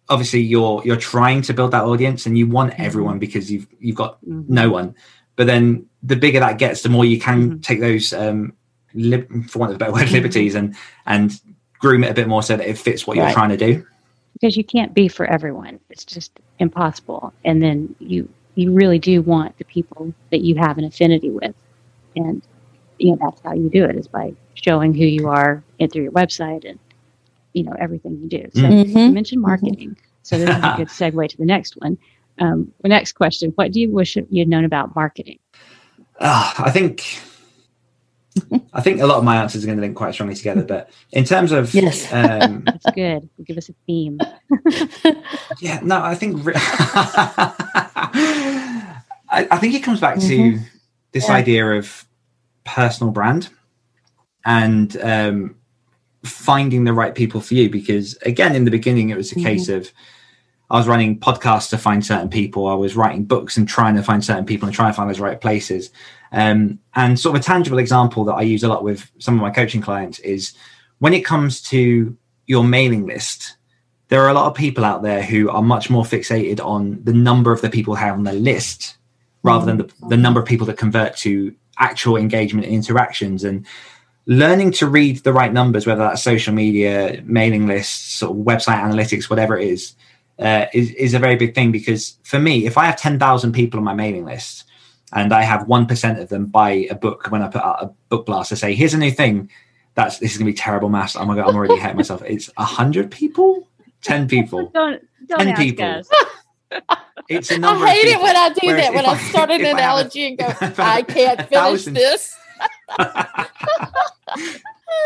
[0.08, 2.82] obviously you're you're trying to build that audience and you want mm-hmm.
[2.82, 4.41] everyone because you've you've got mm-hmm.
[4.48, 4.96] no one
[5.36, 7.60] but then the bigger that gets, the more you can mm-hmm.
[7.62, 8.54] take those, um,
[8.93, 10.15] lib- for want of a better word, mm-hmm.
[10.15, 11.39] liberties and and
[11.80, 13.26] groom it a bit more so that it fits what right.
[13.26, 13.86] you're trying to do.
[14.34, 17.34] Because you can't be for everyone; it's just impossible.
[17.46, 21.56] And then you you really do want the people that you have an affinity with,
[22.15, 22.41] and
[22.98, 26.04] you know that's how you do it is by showing who you are and through
[26.04, 26.80] your website and
[27.54, 28.50] you know everything you do.
[28.54, 28.98] So mm-hmm.
[28.98, 29.50] you mentioned mm-hmm.
[29.50, 30.04] marketing, mm-hmm.
[30.24, 31.98] so this is a good segue to the next one.
[32.39, 35.39] Um, the next question: What do you wish you'd known about marketing?
[36.19, 37.19] Uh, I think
[38.74, 40.63] I think a lot of my answers are going to link quite strongly together.
[40.63, 43.30] But in terms of yes, um, that's good.
[43.43, 44.19] Give us a theme.
[45.62, 46.54] yeah, no, I think re-
[49.30, 50.58] I, I, think it comes back mm-hmm.
[50.58, 50.65] to
[51.12, 51.36] this yeah.
[51.36, 52.06] idea of
[52.63, 53.50] personal brand
[54.46, 55.56] and um,
[56.24, 57.69] finding the right people for you.
[57.69, 59.46] Because again, in the beginning, it was a mm-hmm.
[59.46, 59.91] case of
[60.73, 62.65] I was running podcasts to find certain people.
[62.65, 65.19] I was writing books and trying to find certain people and trying to find those
[65.19, 65.91] right places.
[66.31, 69.41] Um, and sort of a tangible example that I use a lot with some of
[69.41, 70.53] my coaching clients is
[70.97, 73.55] when it comes to your mailing list,
[74.07, 77.13] there are a lot of people out there who are much more fixated on the
[77.13, 78.97] number of the people have on the list
[79.43, 83.43] rather than the, the number of people that convert to actual engagement and interactions.
[83.43, 83.67] And
[84.25, 89.29] learning to read the right numbers, whether that's social media, mailing lists, or website analytics,
[89.29, 89.95] whatever it is,
[90.39, 93.80] uh, is, is a very big thing because for me, if I have 10,000 people
[93.80, 94.65] on my mailing list
[95.13, 98.26] and I have 1% of them buy a book when I put out a book
[98.26, 99.50] blast to say, here's a new thing,
[99.96, 101.15] that's this is going to be terrible maths.
[101.15, 102.24] Oh my God, I'm already hating myself.
[102.26, 103.69] It's 100 people?
[104.02, 104.72] 10 people.
[104.74, 106.02] don't, don't 10 people.
[107.30, 109.50] It's a number I hate it when I do Whereas that, when I, I start
[109.52, 110.46] an analogy a, and go,
[110.78, 112.36] I can't finish thousand, this.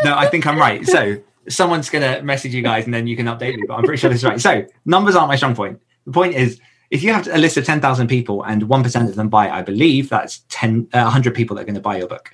[0.02, 0.84] no, I think I'm right.
[0.84, 3.84] So someone's going to message you guys and then you can update me, but I'm
[3.84, 4.40] pretty sure this is right.
[4.40, 5.80] So numbers aren't my strong point.
[6.06, 9.28] The point is, if you have a list of 10,000 people and 1% of them
[9.28, 12.32] buy, I believe that's 10, uh, 100 people that are going to buy your book.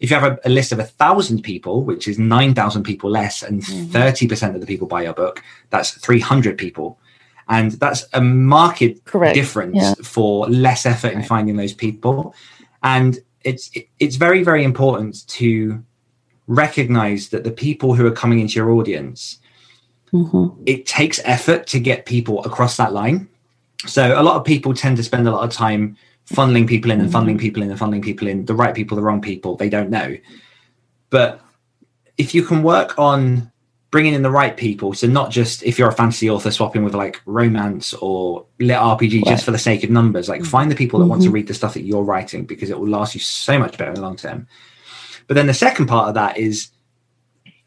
[0.00, 3.62] If you have a, a list of 1,000 people, which is 9,000 people less, and
[3.62, 3.96] mm-hmm.
[3.96, 6.98] 30% of the people buy your book, that's 300 people.
[7.48, 9.34] And that's a market Correct.
[9.34, 9.94] difference yeah.
[10.02, 12.34] for less effort in finding those people.
[12.82, 15.82] And it's it's very, very important to
[16.46, 19.38] recognize that the people who are coming into your audience,
[20.12, 20.62] mm-hmm.
[20.66, 23.28] it takes effort to get people across that line.
[23.86, 27.00] So a lot of people tend to spend a lot of time funneling people in
[27.00, 27.30] and mm-hmm.
[27.30, 29.90] funneling people in and funneling people in, the right people, the wrong people, they don't
[29.90, 30.16] know.
[31.10, 31.40] But
[32.16, 33.50] if you can work on
[33.90, 36.94] bringing in the right people, so not just if you're a fantasy author swapping with
[36.94, 39.30] like romance or lit RPG right.
[39.30, 41.10] just for the sake of numbers, like find the people that mm-hmm.
[41.10, 41.34] want to mm-hmm.
[41.34, 43.94] read the stuff that you're writing because it will last you so much better in
[43.94, 44.48] the long term.
[45.26, 46.70] But then the second part of that is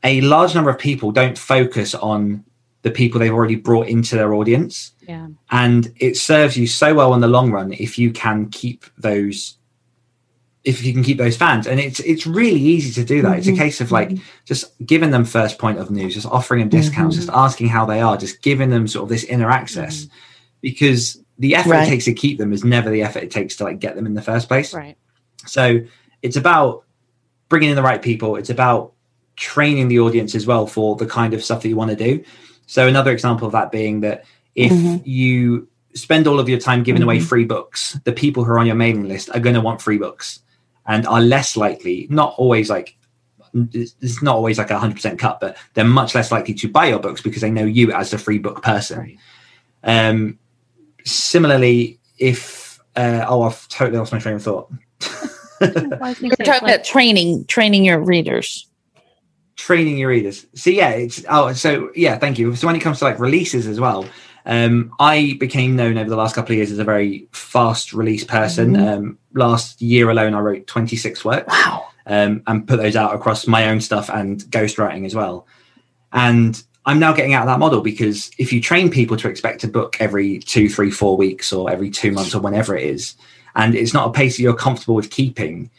[0.03, 2.45] a large number of people don't focus on
[2.83, 4.91] the people they've already brought into their audience.
[5.01, 5.27] Yeah.
[5.51, 9.57] And it serves you so well in the long run if you can keep those
[10.63, 13.37] if you can keep those fans and it's it's really easy to do that mm-hmm.
[13.37, 13.61] it's a mm-hmm.
[13.61, 14.23] case of like mm-hmm.
[14.43, 17.25] just giving them first point of news just offering them discounts mm-hmm.
[17.25, 20.15] just asking how they are just giving them sort of this inner access mm-hmm.
[20.59, 21.87] because the effort right.
[21.87, 24.05] it takes to keep them is never the effort it takes to like get them
[24.05, 24.97] in the first place right
[25.45, 25.79] so
[26.21, 26.83] it's about
[27.49, 28.35] bringing in the right people.
[28.35, 28.93] It's about
[29.35, 32.23] training the audience as well for the kind of stuff that you want to do.
[32.65, 34.97] So another example of that being that if mm-hmm.
[35.07, 37.09] you spend all of your time giving mm-hmm.
[37.09, 39.81] away free books, the people who are on your mailing list are going to want
[39.81, 40.41] free books
[40.85, 42.97] and are less likely, not always like
[43.73, 46.87] it's not always like a hundred percent cut, but they're much less likely to buy
[46.87, 48.99] your books because they know you as the free book person.
[48.99, 49.17] Right.
[49.83, 50.37] Um,
[51.05, 54.71] similarly, if uh, oh, I've totally lost my train of thought.
[55.61, 58.67] We're talking about training, training your readers.
[59.55, 60.45] Training your readers.
[60.53, 62.55] So yeah, it's oh, so yeah, thank you.
[62.55, 64.07] So when it comes to like releases as well,
[64.45, 68.23] um, I became known over the last couple of years as a very fast release
[68.23, 68.73] person.
[68.73, 68.87] Mm-hmm.
[68.87, 71.47] Um, last year alone, I wrote 26 works.
[71.47, 71.87] Wow.
[72.05, 75.45] Um, and put those out across my own stuff and ghostwriting as well.
[76.13, 79.65] And I'm now getting out of that model because if you train people to expect
[79.65, 83.15] a book every two, three, four weeks or every two months or whenever it is,
[83.57, 85.69] and it's not a pace that you're comfortable with keeping,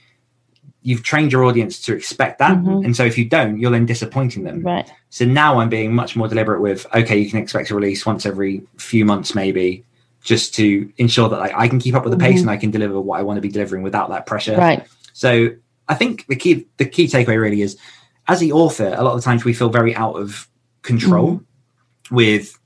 [0.82, 2.56] you've trained your audience to expect that.
[2.56, 2.84] Mm-hmm.
[2.84, 4.62] And so if you don't, you're then disappointing them.
[4.62, 4.90] Right.
[5.10, 8.26] So now I'm being much more deliberate with, okay, you can expect a release once
[8.26, 9.84] every few months, maybe,
[10.22, 12.48] just to ensure that I, I can keep up with the pace mm-hmm.
[12.48, 14.56] and I can deliver what I want to be delivering without that pressure.
[14.56, 14.86] Right.
[15.12, 15.50] So
[15.88, 17.78] I think the key the key takeaway really is
[18.26, 20.48] as the author, a lot of the times we feel very out of
[20.82, 22.14] control mm-hmm.
[22.14, 22.58] with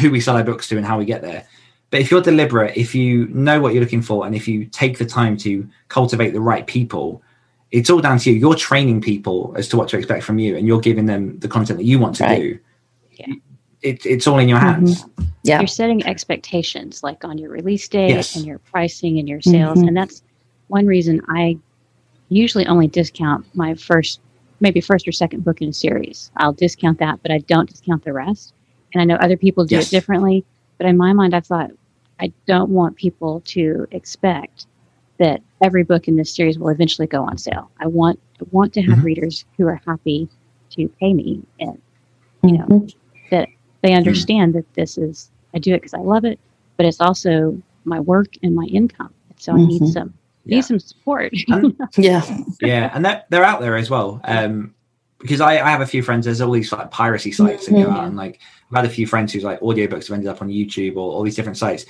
[0.00, 1.46] who we sell our books to and how we get there.
[1.90, 4.98] But if you're deliberate, if you know what you're looking for, and if you take
[4.98, 7.22] the time to cultivate the right people,
[7.72, 8.36] it's all down to you.
[8.36, 11.48] You're training people as to what to expect from you, and you're giving them the
[11.48, 12.40] content that you want to right.
[12.40, 12.58] do.
[13.12, 13.34] Yeah.
[13.82, 15.04] It, it's all in your hands.
[15.04, 15.24] Mm-hmm.
[15.42, 18.36] Yeah, you're setting expectations like on your release date yes.
[18.36, 19.88] and your pricing and your sales, mm-hmm.
[19.88, 20.22] and that's
[20.68, 21.58] one reason I
[22.28, 24.20] usually only discount my first,
[24.60, 26.30] maybe first or second book in a series.
[26.36, 28.54] I'll discount that, but I don't discount the rest.
[28.92, 29.88] And I know other people do yes.
[29.88, 30.44] it differently,
[30.78, 31.70] but in my mind, I thought
[32.20, 34.66] I don't want people to expect
[35.18, 37.70] that every book in this series will eventually go on sale.
[37.78, 39.06] I want I want to have mm-hmm.
[39.06, 40.28] readers who are happy
[40.70, 41.80] to pay me and
[42.42, 42.86] you know mm-hmm.
[43.30, 43.48] that
[43.82, 44.58] they understand mm-hmm.
[44.58, 46.38] that this is I do it because I love it,
[46.76, 49.12] but it's also my work and my income.
[49.36, 49.92] So I need mm-hmm.
[49.92, 50.56] some yeah.
[50.56, 51.32] need some support.
[51.96, 52.22] yeah,
[52.60, 54.20] yeah, and they're, they're out there as well.
[54.24, 54.74] Um,
[55.20, 56.24] because I, I have a few friends.
[56.24, 59.06] There's all these like piracy sites that go out, and like I've had a few
[59.06, 61.86] friends whose like audiobooks have ended up on YouTube or all these different sites.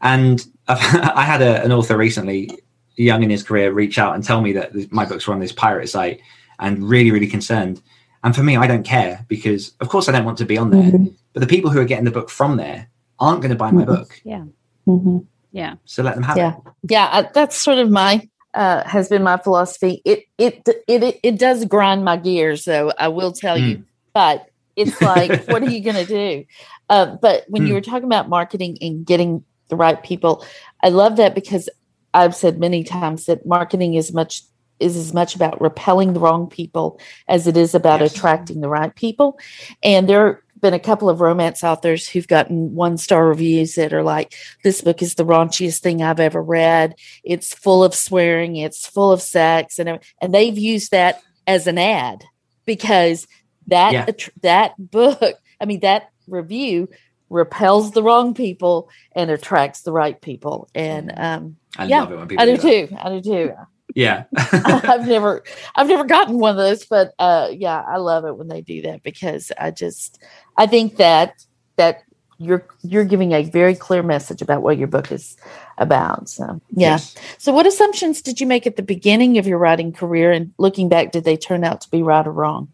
[0.00, 2.50] And i had a, an author recently,
[2.96, 5.52] young in his career, reach out and tell me that my books were on this
[5.52, 6.20] pirate site,
[6.58, 7.82] and really, really concerned.
[8.22, 10.70] And for me, I don't care because, of course, I don't want to be on
[10.70, 10.90] there.
[10.90, 11.14] Mm-hmm.
[11.32, 12.88] But the people who are getting the book from there
[13.18, 13.94] aren't going to buy my mm-hmm.
[13.94, 14.20] book.
[14.24, 14.44] Yeah.
[14.86, 15.18] Mm-hmm.
[15.52, 15.74] Yeah.
[15.84, 16.56] So let them have yeah.
[16.56, 16.72] it.
[16.88, 17.06] Yeah.
[17.06, 20.02] Uh, that's sort of my uh, has been my philosophy.
[20.04, 22.92] It, it it it it does grind my gears, though.
[22.98, 23.68] I will tell mm.
[23.68, 26.44] you, but it's like, what are you going to do?
[26.88, 27.68] Uh, but when mm.
[27.68, 30.44] you were talking about marketing and getting the right people,
[30.82, 31.68] I love that because
[32.12, 34.42] I've said many times that marketing is much
[34.80, 38.16] is as much about repelling the wrong people as it is about yes.
[38.16, 39.38] attracting the right people.
[39.82, 44.02] And there been a couple of romance authors who've gotten one star reviews that are
[44.02, 46.94] like, this book is the raunchiest thing I've ever read.
[47.24, 51.78] It's full of swearing, it's full of sex, and and they've used that as an
[51.78, 52.24] ad
[52.64, 53.26] because
[53.66, 54.28] that yeah.
[54.42, 56.88] that book, I mean that review
[57.28, 60.68] repels the wrong people and attracts the right people.
[60.74, 62.96] And um, I yeah, love it when people I do, do too.
[62.98, 63.54] I do too.
[63.94, 64.24] Yeah.
[64.36, 65.42] I've never
[65.74, 68.82] I've never gotten one of those, but uh yeah, I love it when they do
[68.82, 70.22] that because I just
[70.60, 71.46] I think that
[71.76, 72.04] that
[72.36, 75.36] you're you're giving a very clear message about what your book is
[75.78, 76.28] about.
[76.28, 76.92] So yeah.
[76.92, 77.14] Yes.
[77.38, 80.90] So what assumptions did you make at the beginning of your writing career and looking
[80.90, 82.68] back, did they turn out to be right or wrong?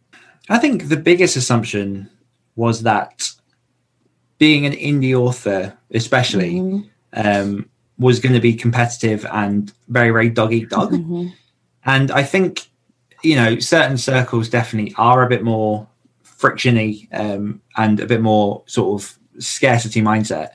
[0.48, 2.10] I think the biggest assumption
[2.56, 3.30] was that
[4.38, 6.80] being an indie author, especially, mm-hmm.
[7.12, 7.68] um,
[7.98, 10.90] was going to be competitive and very, very dog eat dog.
[10.90, 11.28] Mm-hmm.
[11.84, 12.66] And I think,
[13.22, 15.86] you know, certain circles definitely are a bit more
[16.38, 20.50] frictiony um, and a bit more sort of scarcity mindset.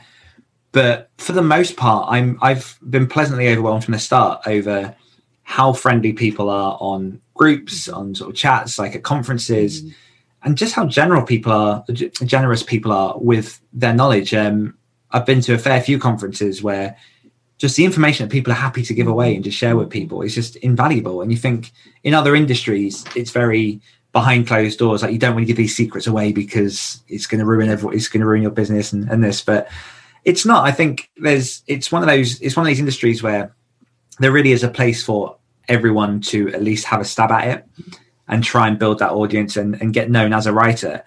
[0.71, 4.95] But for the most part, I'm I've been pleasantly overwhelmed from the start over
[5.43, 9.93] how friendly people are on groups, on sort of chats, like at conferences, mm.
[10.43, 14.33] and just how general people are, generous people are with their knowledge.
[14.33, 14.77] Um,
[15.11, 16.95] I've been to a fair few conferences where
[17.57, 20.21] just the information that people are happy to give away and just share with people
[20.21, 21.21] is just invaluable.
[21.21, 21.71] And you think
[22.03, 23.81] in other industries, it's very
[24.13, 25.01] behind closed doors.
[25.01, 27.95] Like you don't want to give these secrets away because it's going to ruin everyone.
[27.95, 29.69] It's going to ruin your business and, and this, but
[30.25, 30.65] it's not.
[30.65, 33.55] I think there's, it's one of those, it's one of these industries where
[34.19, 37.65] there really is a place for everyone to at least have a stab at it
[38.27, 41.03] and try and build that audience and, and get known as a writer.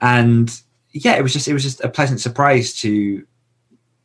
[0.00, 0.50] And
[0.92, 3.26] yeah, it was just, it was just a pleasant surprise to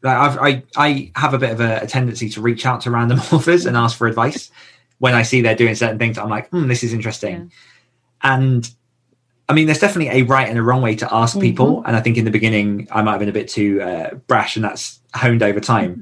[0.01, 2.91] like I've, i I have a bit of a, a, tendency to reach out to
[2.91, 4.51] random authors and ask for advice
[4.99, 6.17] when I see they're doing certain things.
[6.17, 7.33] I'm like, hmm, this is interesting.
[7.33, 7.47] Yeah.
[8.23, 8.69] And
[9.49, 11.41] I mean, there's definitely a right and a wrong way to ask mm-hmm.
[11.41, 11.83] people.
[11.85, 14.55] And I think in the beginning, I might have been a bit too uh, brash,
[14.55, 15.91] and that's honed over time.
[15.91, 16.01] Mm-hmm.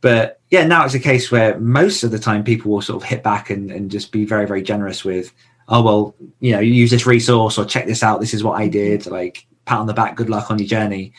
[0.00, 3.08] But yeah, now it's a case where most of the time people will sort of
[3.08, 5.32] hit back and, and just be very, very generous with,
[5.68, 8.18] oh, well, you know, you use this resource or check this out.
[8.18, 9.02] This is what I did.
[9.02, 9.12] Mm-hmm.
[9.12, 11.12] Like, pat on the back, good luck on your journey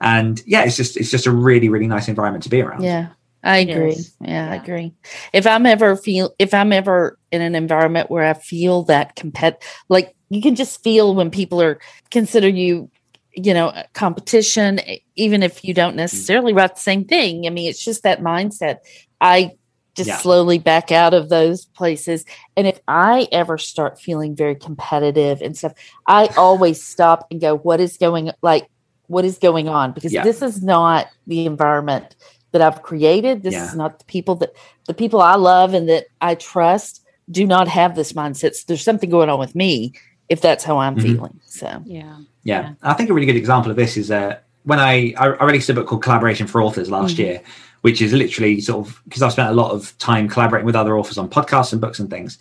[0.00, 3.08] and yeah it's just it's just a really really nice environment to be around yeah
[3.46, 3.96] i agree.
[4.20, 4.92] yeah, yeah, i agree.
[5.32, 9.62] If i'm ever feel if i'm ever in an environment where i feel that compet
[9.88, 11.78] like you can just feel when people are
[12.10, 12.90] consider you
[13.36, 14.80] you know competition
[15.14, 15.96] even if you don't mm.
[15.96, 17.46] necessarily write the same thing.
[17.46, 18.78] I mean it's just that mindset.
[19.20, 19.52] I
[19.94, 20.18] just yeah.
[20.18, 22.24] slowly back out of those places.
[22.54, 25.72] And if I ever start feeling very competitive and stuff,
[26.06, 28.68] I always stop and go, what is going like
[29.08, 29.92] what is going on?
[29.92, 30.24] Because yeah.
[30.24, 32.16] this is not the environment
[32.56, 33.42] that I've created.
[33.42, 33.66] This yeah.
[33.66, 34.54] is not the people that
[34.86, 38.54] the people I love and that I trust do not have this mindset.
[38.54, 39.92] So there's something going on with me
[40.28, 41.14] if that's how I'm mm-hmm.
[41.14, 41.40] feeling.
[41.44, 42.18] So yeah.
[42.44, 42.62] yeah.
[42.62, 45.68] yeah, I think a really good example of this is uh, when I I released
[45.68, 47.22] a book called Collaboration for Authors last mm-hmm.
[47.22, 47.42] year,
[47.82, 50.96] which is literally sort of because I've spent a lot of time collaborating with other
[50.96, 52.38] authors on podcasts and books and things.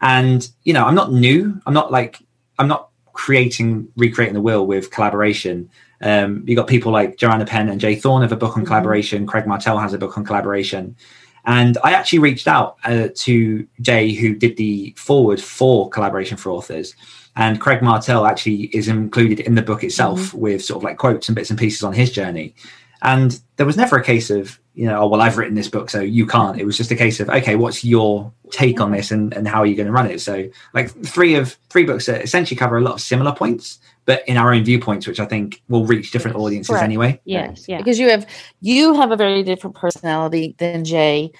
[0.00, 1.60] And you know, I'm not new.
[1.66, 2.18] I'm not like
[2.58, 5.68] I'm not creating recreating the wheel with collaboration
[6.02, 7.94] um, you got people like Joanna Penn and J.
[7.94, 8.66] Thorn have a book on mm-hmm.
[8.68, 9.26] collaboration.
[9.26, 10.96] Craig Martelle has a book on collaboration.
[11.44, 16.50] And I actually reached out uh, to Jay, who did the forward for collaboration for
[16.50, 16.94] authors.
[17.36, 20.38] And Craig Martelle actually is included in the book itself mm-hmm.
[20.38, 22.54] with sort of like quotes and bits and pieces on his journey.
[23.02, 25.90] And there was never a case of you know, oh well, I've written this book,
[25.90, 26.58] so you can't.
[26.60, 29.58] It was just a case of okay, what's your take on this, and and how
[29.60, 30.20] are you going to run it?
[30.20, 34.22] So like three of three books that essentially cover a lot of similar points, but
[34.28, 36.84] in our own viewpoints, which I think will reach different audiences Right.
[36.84, 37.20] anyway.
[37.24, 37.78] Yes, yeah.
[37.78, 38.26] because you have
[38.60, 41.32] you have a very different personality than Jay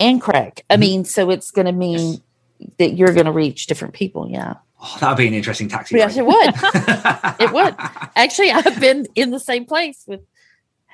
[0.00, 0.62] and Craig.
[0.70, 0.80] I Mhm.
[0.80, 2.20] mean, so it's going to mean
[2.78, 4.28] that you're going to reach different people.
[4.30, 5.96] Yeah, Oh, that would be an interesting taxi.
[5.96, 6.22] yes, ride.
[6.22, 7.40] it would.
[7.40, 7.74] It would.
[8.16, 10.20] Actually, I've been in the same place with.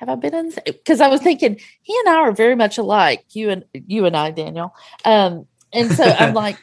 [0.01, 0.51] Have I been in?
[0.65, 3.23] Because I was thinking he and I are very much alike.
[3.33, 4.73] You and you and I, Daniel.
[5.05, 6.57] Um, and so I'm like,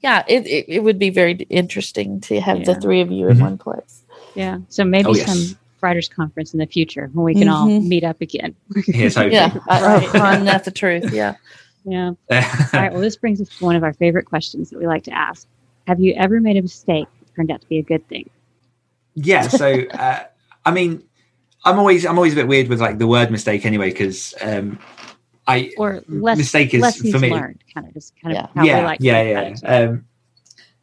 [0.00, 3.38] yeah, it, it, it would be very interesting to have the three of you in
[3.38, 3.40] Mhm.
[3.40, 4.04] one place.
[4.36, 4.58] Yeah.
[4.68, 5.26] So maybe Oh, yes.
[5.26, 7.88] some writers conference in the future when we can all Mhm.
[7.88, 8.54] meet up again.
[8.86, 9.32] Here's hoping.
[9.32, 9.82] Yeah, I,
[10.12, 10.14] Right.
[10.14, 11.12] I'm the truth.
[11.12, 11.34] Yeah.
[11.84, 12.10] Yeah.
[12.10, 12.16] All
[12.72, 12.92] right.
[12.92, 15.48] Well, this brings us to one of our favorite questions that we like to ask.
[15.88, 18.30] Have you ever made a mistake that turned out to be a good thing?
[19.16, 20.24] yeah so uh,
[20.64, 21.00] i mean
[21.64, 24.78] i'm always i'm always a bit weird with like the word mistake anyway because um
[25.46, 28.44] i Or less mistake is lessons for me learned, kind of just kind Yeah.
[28.44, 30.04] of how yeah like to yeah yeah um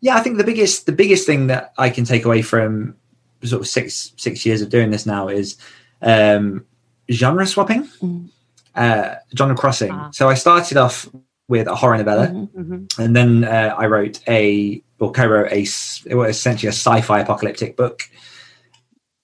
[0.02, 2.96] yeah i think the biggest the biggest thing that i can take away from
[3.44, 5.58] sort of six six years of doing this now is
[6.02, 6.66] um
[7.12, 8.30] genre swapping Mm.
[8.76, 10.10] uh genre crossing Ah.
[10.12, 11.10] so i started off
[11.50, 12.50] with a horror novella Mhm.
[12.56, 13.00] Mhm.
[13.04, 17.20] and then uh, I wrote a or co-wrote a s- it was essentially a sci-fi
[17.20, 18.04] apocalyptic book,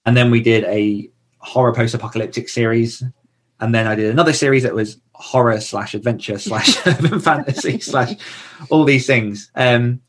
[0.05, 1.09] and then we did a
[1.47, 3.03] horror post-apocalyptic series,
[3.59, 8.13] and then I did another series that was horror slash adventure slash urban fantasy slash
[8.69, 9.49] all these things.
[9.55, 10.01] Um,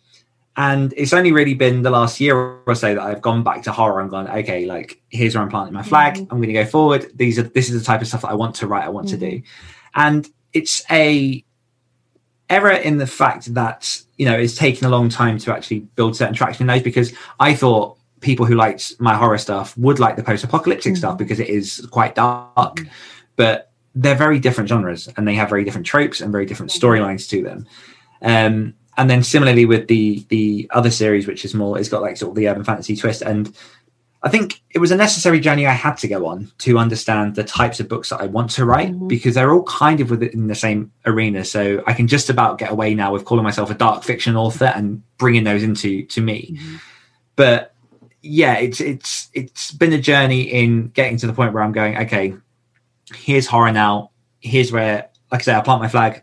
[0.57, 3.73] and it's only really been the last year or so that I've gone back to
[3.73, 6.15] horror and gone, okay, like here's where I'm planting my flag.
[6.15, 6.21] Mhm.
[6.23, 7.07] I'm going to go forward.
[7.15, 8.85] These are this is the type of stuff that I want to write.
[8.85, 9.41] I want to do,
[9.95, 11.45] and it's a
[12.51, 16.17] error in the fact that you know it's taken a long time to actually build
[16.17, 20.17] certain traction in those because I thought people who liked my horror stuff would like
[20.17, 21.19] the post-apocalyptic stuff Mhm.
[21.19, 22.81] because it is quite dark,
[23.37, 27.29] but they're very different genres and they have very different tropes and very different storylines
[27.29, 27.67] to them.
[28.23, 32.17] Um, and then similarly with the the other series, which is more, it's got like
[32.17, 33.23] sort of the urban fantasy twist.
[33.23, 33.53] And
[34.25, 37.45] I think it was a necessary journey I had to go on to understand the
[37.45, 39.07] types of books that I want to write Mhm.
[39.09, 41.45] because they're all kind of within the same arena.
[41.45, 44.73] So I can just about get away now with calling myself a dark fiction author
[44.75, 46.57] and bringing those into to me.
[46.59, 46.81] Mhm.
[47.37, 47.73] But
[48.29, 51.97] yeah, it's it's it's been a journey in getting to the point where I'm going,
[51.99, 52.35] okay,
[53.15, 54.11] here's horror now.
[54.41, 56.23] Here's where, like I say, I plant my flag,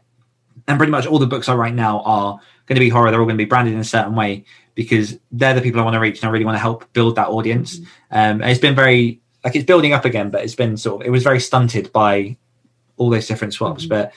[0.67, 3.11] and pretty much all the books I write now are going to be horror.
[3.11, 4.45] They're all going to be branded in a certain way
[4.75, 7.15] because they're the people I want to reach, and I really want to help build
[7.15, 7.79] that audience.
[8.11, 11.07] Um, and it's been very like it's building up again, but it's been sort of
[11.07, 12.37] it was very stunted by
[12.97, 13.89] all those different swaps, Mhm.
[13.89, 14.13] but.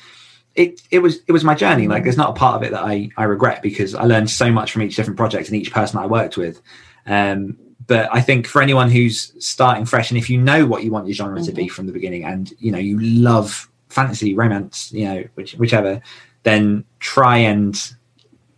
[0.54, 1.86] It, it was it was my journey.
[1.86, 4.50] Like there's not a part of it that I, I regret because I learned so
[4.50, 6.60] much from each different project and each person I worked with.
[7.06, 7.56] Um,
[7.88, 11.06] but I think for anyone who's starting fresh, and if you know what you want
[11.08, 15.04] your genre to be from the beginning, and you know you love fantasy, romance, you
[15.06, 16.00] know which, whichever,
[16.44, 17.94] then try and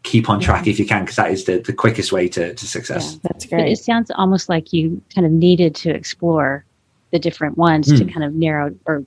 [0.03, 2.67] keep on track if you can, because that is the, the quickest way to, to
[2.67, 3.17] success.
[3.23, 6.65] That's But it sounds almost like you kind of needed to explore
[7.13, 8.13] the different ones to Mm.
[8.13, 9.05] kind of narrow or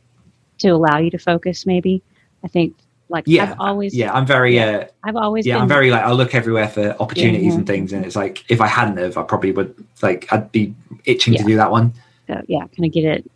[0.60, 1.66] to allow you to focus.
[1.66, 2.02] Maybe
[2.44, 2.76] I think
[3.14, 6.02] like Yeah, I've always Yeah, I'm very uh, I've always yeah, been I'm very like
[6.04, 7.58] I'll look everywhere for opportunities Mhm.
[7.60, 10.74] and things, and it's like if I hadn't have, I probably would like I'd be
[11.06, 11.94] itching to do that one.
[12.30, 13.30] uh, yeah kind of get it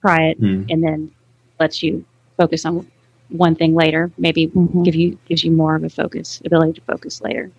[0.00, 0.66] try it Mm.
[0.70, 1.10] and then
[1.58, 2.04] lets you
[2.38, 2.86] focus on
[3.28, 4.10] one thing later.
[4.16, 4.84] Maybe Mhm.
[4.84, 7.50] give you gives you more of a focus ability to focus later.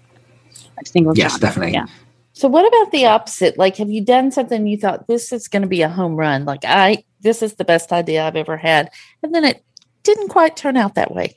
[0.78, 1.42] Like single Yes, genre.
[1.42, 1.74] definitely.
[1.74, 1.86] Yeah.
[2.34, 3.58] So what about the opposite?
[3.58, 6.46] Like have you done something you thought this is going to be a home run?
[6.46, 8.90] Like I this is the best idea I've ever had.
[9.22, 9.64] And then it
[10.04, 11.36] didn't quite turn out that way.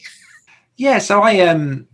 [0.76, 1.86] Yeah, so I um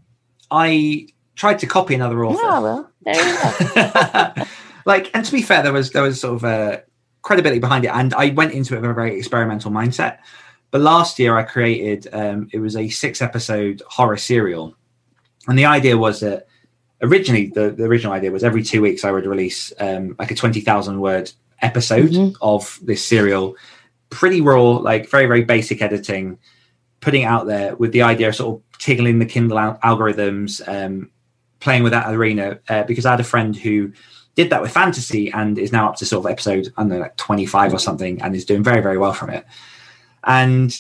[0.51, 2.43] I tried to copy another author.
[2.43, 4.45] Yeah, well, there you go.
[4.87, 6.83] like, and to be fair, there was there was sort of a
[7.23, 10.19] credibility behind it, and I went into it with a very experimental mindset.
[10.71, 14.77] But last year, I created um, it was a six episode horror serial,
[15.49, 16.47] and the idea was that
[17.03, 20.35] originally the, the original idea was every two weeks I would release um, like a
[20.35, 21.31] twenty thousand word
[21.63, 22.37] episode Mhm.
[22.41, 23.57] of this serial,
[24.11, 26.39] pretty raw, like very very basic editing,
[27.01, 30.67] putting it out there with the idea of sort of tickling the Kindle al- algorithms,
[30.69, 31.11] um,
[31.61, 32.59] playing with that arena.
[32.69, 33.93] Uh, because I had a friend who
[34.35, 36.99] did that with fantasy and is now up to sort of episode I don't know
[36.99, 39.45] like twenty five or something, and is doing very very well from it.
[40.25, 40.79] And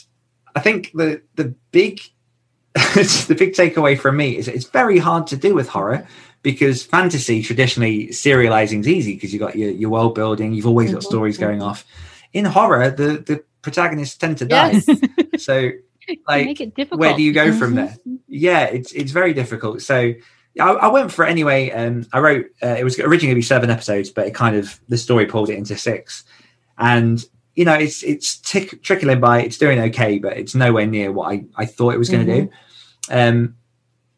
[0.54, 2.00] I think the the big
[2.74, 6.06] the big takeaway from me is it's very hard to do with horror
[6.42, 10.92] because fantasy traditionally serializing is easy because you've got your, your world building, you've always
[10.92, 11.84] got Mhm, stories going off.
[12.32, 14.80] In horror, the the protagonists tend to die.
[14.86, 15.00] Yes.
[15.44, 15.70] So
[16.28, 17.00] like make it difficult.
[17.00, 17.96] where do you go from there?
[18.32, 19.82] Yeah, it's it's very difficult.
[19.82, 20.14] So
[20.58, 21.70] I, I went for it anyway.
[21.70, 24.96] Um, I wrote uh, it was originally be seven episodes, but it kind of the
[24.96, 26.24] story pulled it into six.
[26.78, 29.42] And you know, it's it's tick, trickling by.
[29.42, 32.32] It's doing okay, but it's nowhere near what I, I thought it was going to
[32.32, 32.46] mm-hmm.
[32.46, 32.52] do.
[33.10, 33.56] Um,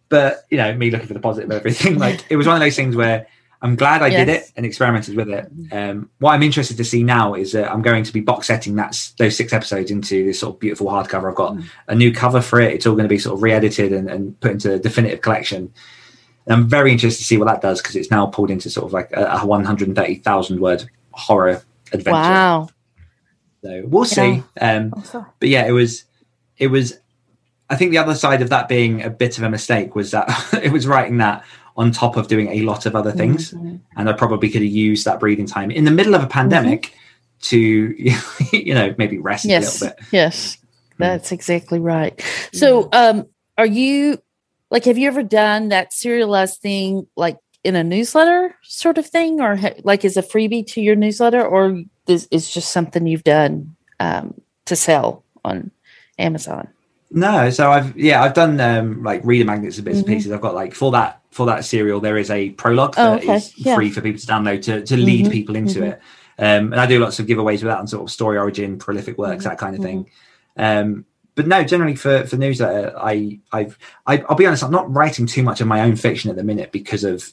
[0.09, 2.61] but you know, me looking for the positive of everything, like it was one of
[2.61, 3.27] those things where
[3.63, 4.27] I'm glad I yes.
[4.27, 5.49] did it and experimented with it.
[5.71, 8.75] Um, what I'm interested to see now is that I'm going to be box setting
[8.75, 11.31] that those six episodes into this sort of beautiful hardcover.
[11.31, 11.65] I've got mm.
[11.87, 12.75] a new cover for it.
[12.75, 15.73] It's all going to be sort of re-edited and, and put into a definitive collection.
[16.47, 18.87] And I'm very interested to see what that does because it's now pulled into sort
[18.87, 22.11] of like a, a 130,000 word horror adventure.
[22.11, 22.69] Wow.
[23.63, 24.43] So we'll see.
[24.57, 24.75] Yeah.
[24.75, 25.05] Um,
[25.39, 26.05] but yeah, it was,
[26.59, 26.99] it was.
[27.71, 30.29] I think the other side of that being a bit of a mistake was that
[30.63, 31.45] it was writing that
[31.77, 33.53] on top of doing a lot of other things.
[33.53, 33.77] Mm-hmm.
[33.97, 36.95] And I probably could have used that breathing time in the middle of a pandemic
[37.41, 38.51] mm-hmm.
[38.51, 39.81] to, you know, maybe rest yes.
[39.81, 40.07] a little bit.
[40.13, 40.59] Yes,
[40.99, 41.33] that's mm.
[41.33, 42.21] exactly right.
[42.53, 43.27] So, um,
[43.59, 44.23] are you
[44.71, 49.41] like, have you ever done that serialized thing like in a newsletter sort of thing,
[49.41, 53.25] or ha- like as a freebie to your newsletter, or this is just something you've
[53.25, 54.35] done um,
[54.67, 55.71] to sell on
[56.19, 56.69] Amazon?
[57.11, 60.09] No, so I've yeah I've done um, like reader magnets and bits mm-hmm.
[60.09, 60.33] and pieces.
[60.33, 63.37] I've got like for that for that serial there is a prologue oh, that okay.
[63.37, 63.75] is yeah.
[63.75, 65.33] free for people to download to to lead mm-hmm.
[65.33, 65.93] people into mm-hmm.
[65.93, 66.01] it.
[66.39, 69.45] Um, and I do lots of giveaways with that and sort of StoryOrigin, prolific works,
[69.45, 70.05] that kind of thing.
[70.57, 70.89] Mm-hmm.
[70.89, 71.05] Um,
[71.35, 74.93] but no, generally for for newsletter, I I've I, i will be honest, I'm not
[74.93, 77.33] writing too much of my own fiction at the minute because of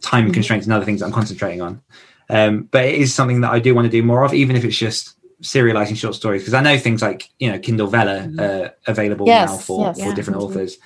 [0.00, 0.34] time mm-hmm.
[0.34, 1.80] constraints and other things I'm concentrating on.
[2.28, 4.64] Um, but it is something that I do want to do more of, even if
[4.64, 8.40] it's just serializing short stories because I know things like you know Kindle Vella mm-hmm.
[8.40, 10.14] uh, available yes, now for yes, for yeah.
[10.14, 10.78] different authors.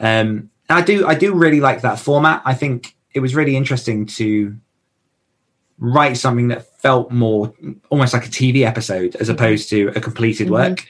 [0.00, 2.42] Um, I do I do really like that format.
[2.44, 4.56] I think it was really interesting to
[5.78, 7.52] write something that felt more
[7.90, 9.36] almost like a TV episode as mm-hmm.
[9.36, 10.54] opposed to a completed mm-hmm.
[10.54, 10.86] work.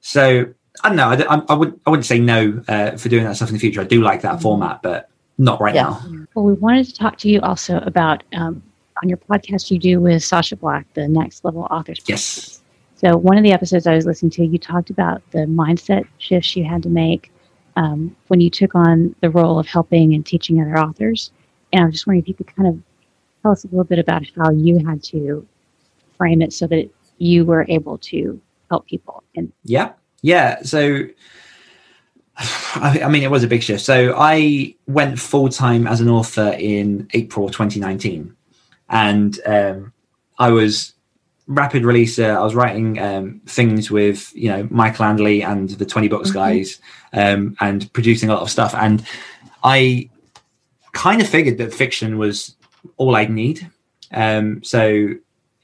[0.00, 0.46] So
[0.82, 1.10] I don't know.
[1.10, 3.80] I, I, wouldn't I wouldn't say no uh, for doing that stuff in the future.
[3.80, 4.42] I do like that mm-hmm.
[4.42, 5.08] format, but
[5.38, 5.82] not right yeah.
[5.82, 6.26] now.
[6.34, 8.62] Well, we wanted to talk to you also about um,
[9.02, 12.00] on your podcast you do with Sacha Black, the Next Level Authors.
[12.06, 12.60] Yes.
[12.96, 16.56] So one of the episodes I was listening to, you talked about the mindset shifts
[16.56, 17.30] you had to make
[17.76, 21.32] um, when you took on the role of helping and teaching other authors.
[21.72, 22.80] And I was just wondering if you could kind of
[23.42, 25.46] tell us a little bit about how you had to
[26.16, 29.22] frame it so that you were able to help people.
[29.36, 30.62] And yeah, yeah.
[30.62, 31.08] So
[32.36, 33.84] I mean, it was a big shift.
[33.84, 38.34] So I went full time as an author in April 2019
[38.88, 39.92] and um,
[40.38, 40.93] I was
[41.46, 42.36] rapid releaser.
[42.36, 46.38] I was writing um, things with you know Michael Anderle and the Twenty Books mm-hmm.
[46.38, 46.80] guys,
[47.12, 48.74] um, and producing a lot of stuff.
[48.74, 49.04] And
[49.62, 50.08] I
[50.92, 52.54] kind of figured that fiction was
[52.96, 53.70] all I'd need.
[54.12, 55.08] Um, so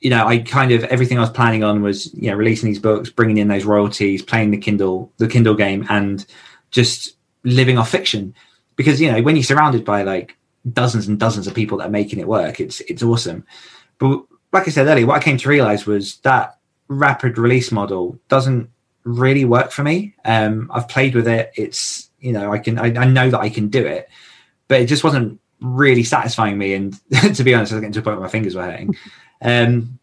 [0.00, 2.78] you know, I kind of everything I was planning on was you know releasing these
[2.78, 6.24] books, bringing in those royalties, playing the Kindle the Kindle game, and
[6.70, 8.34] just living off fiction.
[8.76, 10.36] Because you know when you're surrounded by like
[10.72, 12.60] dozens and dozens of people that are making it work.
[12.60, 13.44] It's it's awesome.
[13.98, 14.22] But
[14.52, 18.68] like I said earlier, what I came to realize was that rapid release model doesn't
[19.04, 20.14] really work for me.
[20.24, 21.52] Um, I've played with it.
[21.54, 24.08] It's you know I can I, I, know that I can do it,
[24.68, 26.74] but it just wasn't really satisfying me.
[26.74, 26.94] And
[27.34, 28.96] to be honest, I was getting to a point where my fingers were hurting.
[29.42, 29.98] Um,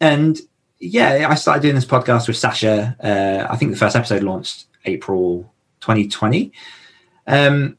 [0.00, 0.38] and
[0.78, 2.96] yeah, I started doing this podcast with Sacha.
[3.02, 6.52] Uh, I think the first episode launched April 2020.
[7.26, 7.76] Um,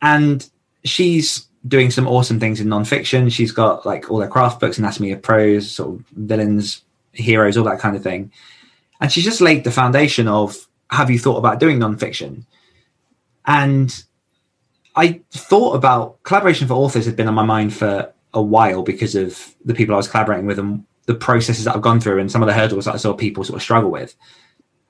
[0.00, 0.48] and
[0.84, 3.30] she's doing some awesome things in nonfiction.
[3.30, 7.64] She's got like all her craft books, Anatomy of Prose, sort of villains, heroes, all
[7.64, 8.32] that kind of thing.
[9.00, 12.44] And she's just laid the foundation of have you thought about doing nonfiction?
[13.46, 14.02] And
[14.96, 19.14] I thought about collaboration for authors had been on my mind for a while because
[19.14, 22.30] of the people I was collaborating with and the processes that I've gone through and
[22.30, 24.14] some of the hurdles that I saw people sort of struggle with.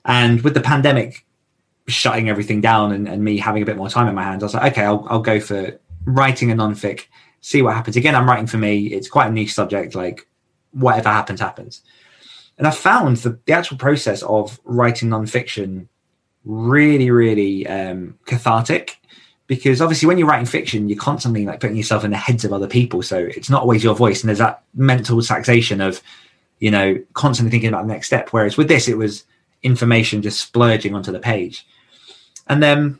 [0.04, 1.24] And with the pandemic
[1.86, 4.46] shutting everything down and, and me having a bit more time in my hands, I
[4.46, 5.78] was like, okay, I'll, I'll go for
[6.08, 7.06] writing a nonfic,
[7.40, 7.96] see what happens.
[7.96, 8.86] Again, I'm writing for me.
[8.86, 9.94] It's quite a niche subject.
[9.94, 10.26] Like
[10.72, 11.82] whatever happens, happens.
[12.56, 15.86] And I found that the actual process of writing nonfiction
[16.44, 18.98] really, really um, cathartic
[19.46, 22.52] because obviously when you're writing fiction, you're constantly like putting yourself in the heads of
[22.52, 23.02] other people.
[23.02, 24.22] So it's not always your voice.
[24.22, 26.02] And there's that mental taxation of,
[26.58, 28.28] you know, constantly thinking about the next step.
[28.30, 29.24] Whereas with this, it was
[29.62, 31.66] information just splurging onto the page.
[32.46, 32.98] And then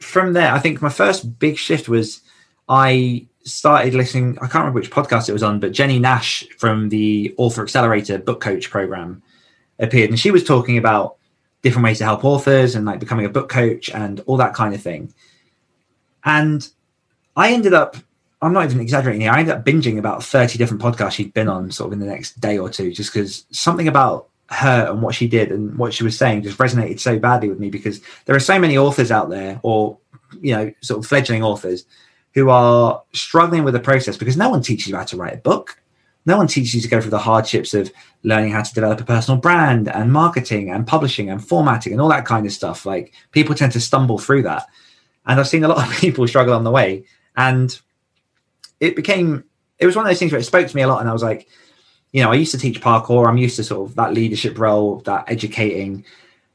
[0.00, 2.20] from there, I think my first big shift was
[2.68, 4.36] I started listening.
[4.38, 8.18] I can't remember which podcast it was on, but Jennie Nash from the Author Accelerator
[8.18, 9.22] Book Coach program
[9.78, 11.16] appeared, and she was talking about
[11.62, 14.74] different ways to help authors and like becoming a book coach and all that kind
[14.74, 15.12] of thing.
[16.24, 16.68] And
[17.36, 17.96] I ended up,
[18.40, 21.48] I'm not even exaggerating here, I ended up binging about 30 different podcasts she'd been
[21.48, 25.02] on sort of in the next day or two, just because something about her and
[25.02, 28.00] what she did and what she was saying just resonated so badly with me because
[28.24, 29.98] there are so many authors out there or
[30.40, 31.84] you know sort of fledgling authors
[32.34, 35.38] who are struggling with the process because no one teaches you how to write a
[35.38, 35.78] book
[36.28, 37.90] no one teaches you to go through the hardships of
[38.22, 42.08] learning how to develop a personal brand and marketing and publishing and formatting and all
[42.10, 42.84] that kind of stuff.
[42.84, 44.66] Like people tend to stumble through that.
[45.24, 47.04] And I've seen a lot of people struggle on the way.
[47.34, 47.78] And
[48.78, 49.44] it became,
[49.78, 51.00] it was one of those things where it spoke to me a lot.
[51.00, 51.48] And I was like,
[52.12, 53.28] you know, I used to teach parkour.
[53.28, 56.04] I'm used to sort of that leadership role, that educating.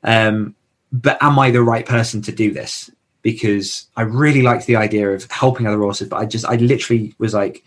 [0.04, 0.56] Um,
[0.92, 2.90] but am I the right person to do this?
[3.22, 7.14] Because I really liked the idea of helping other authors, but I just, I literally
[7.20, 7.64] was like,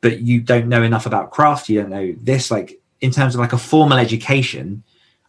[0.00, 3.40] but you don't know enough about craft you don't know this like in terms of
[3.40, 4.82] like a formal education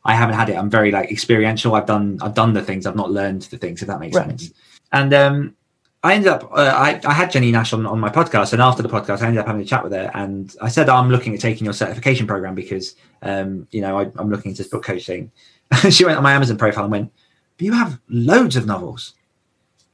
[0.06, 2.96] i haven't had it i'm very like experiential i've done i've done the things i've
[2.96, 4.28] not learned the things if that makes right.
[4.28, 4.52] sense
[4.92, 5.56] and um
[6.04, 8.82] I ended up, uh, I, I had Jennie Nash on, on my podcast, and after
[8.82, 11.36] the podcast, I ended up having a chat with her, and I said I'm looking
[11.36, 14.84] at taking your certification program because, um, you know, I, am looking into this book
[14.84, 15.32] coaching.
[15.92, 17.14] she went on my Amazon profile and went,
[17.58, 19.14] "But you have loads of novels.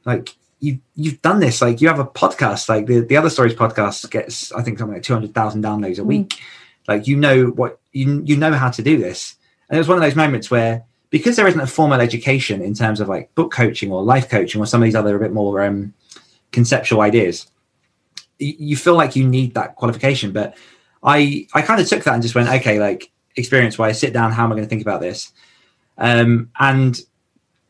[0.06, 3.54] Like, you you've done this like you have a podcast like the, the other stories
[3.54, 6.08] podcast gets i think something like 200000 downloads a hmm.
[6.08, 6.40] week mm.
[6.88, 9.36] like you know what you you know how to do this
[9.70, 12.74] and it was one of those moments where because there isn't a formal education in
[12.74, 15.34] terms of like book coaching or life coaching or some of these other a bit
[15.34, 15.94] more um,
[16.52, 17.50] conceptual ideas
[18.40, 20.56] you, feel like you need that qualification but
[21.04, 24.32] i i kind of took that and just went okay like experience wise sit down
[24.32, 25.34] how am i going to think about this
[25.98, 27.02] um, and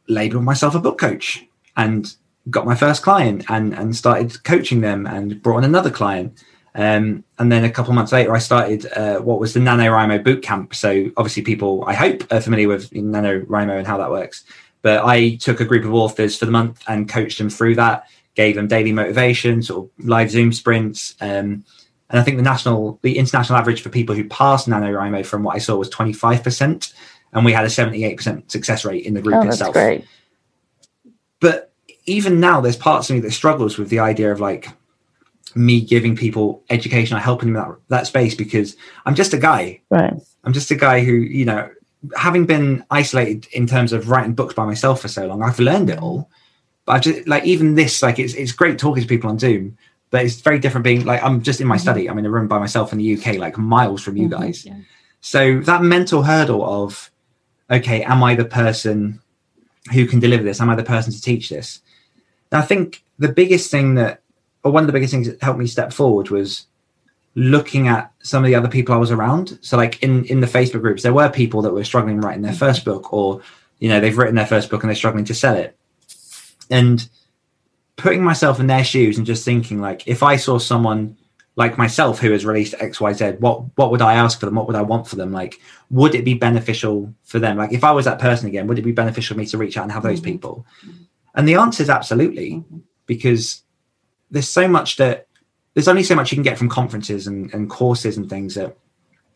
[0.07, 1.45] label myself a book coach
[1.77, 2.15] and
[2.49, 6.43] got my first client and and started coaching them and brought on another client.
[6.77, 10.75] Um, and then a couple months later, I started uh, what was the NaNoWriMo Bootcamp.
[10.75, 14.43] So obviously, people I hope are familiar with NaNoWriMo and how that works.
[14.83, 18.07] But I took a group of authors for the month and coached them through that.
[18.35, 21.15] Gave them daily motivation, sort of live Zoom sprints.
[21.19, 21.65] Um,
[22.09, 25.55] and I think the national, the international average for people who passed NaNoWriMo from what
[25.55, 26.93] I saw was 25%.
[27.33, 29.73] And we had a 78% success rate in the group oh, itself.
[29.73, 30.05] Great.
[31.39, 31.73] But
[32.05, 34.69] even now there's parts of me that struggles with the idea of like
[35.57, 39.81] me giving people education or helping them that, that space because I'm just a guy.
[39.89, 40.13] Right.
[40.43, 41.69] I'm just a guy who, you know,
[42.15, 45.89] having been isolated in terms of writing books by myself for so long, I've learned
[45.89, 46.29] it all.
[46.85, 49.77] But I just like even this, like it's it's great talking to people on Zoom,
[50.09, 51.81] but it's very different being like I'm just in my mm-hmm.
[51.81, 52.09] study.
[52.09, 54.65] I'm in a room by myself in the UK, like miles from you mm-hmm, guys.
[54.65, 54.75] Yeah.
[55.19, 57.11] So that mental hurdle of,
[57.69, 59.19] okay, am I the person
[59.91, 60.61] who can deliver this?
[60.61, 61.81] Am I the person to teach this?
[62.51, 64.21] I think the biggest thing that,
[64.67, 66.67] or one of the biggest things that helped me step forward was
[67.35, 69.57] looking at some of the other people I was around.
[69.61, 72.53] So, like in in the Facebook groups, there were people that were struggling writing their
[72.53, 73.41] first book, or
[73.79, 75.77] you know, they've written their first book and they're struggling to sell it.
[76.69, 77.07] And
[77.95, 81.15] putting myself in their shoes and just thinking, like, if I saw someone
[81.55, 84.55] like myself who has released X, Y, Z, what what would I ask for them?
[84.55, 85.31] What would I want for them?
[85.31, 87.55] Like, would it be beneficial for them?
[87.57, 89.77] Like, if I was that person again, would it be beneficial for me to reach
[89.77, 90.31] out and have those mm-hmm.
[90.31, 90.65] people?
[91.35, 92.79] And the answer is absolutely, mm-hmm.
[93.05, 93.61] because
[94.31, 95.27] there's so much that
[95.73, 98.75] there's only so much you can get from conferences and, and courses and things that,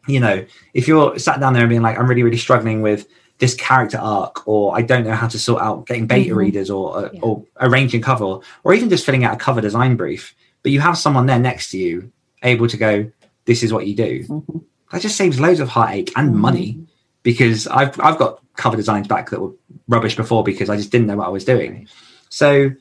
[0.08, 3.08] you know, if you're sat down there and being like, I'm really, really struggling with
[3.38, 6.38] this character arc, or I don't know how to sort out getting beta mm-hmm.
[6.38, 7.20] readers or uh, yeah.
[7.22, 10.98] or arranging cover, or, even just filling out a cover design brief, but you have
[10.98, 12.12] someone there next to you
[12.44, 13.12] able to go,
[13.46, 14.24] this is what you do.
[14.24, 14.58] Mm-hmm.
[14.92, 16.84] That just saves loads of heartache and money mm-hmm.
[17.24, 19.54] because I've I've got cover designs back that were
[19.88, 21.88] rubbish before because I just didn't know what I was doing.
[22.30, 22.72] So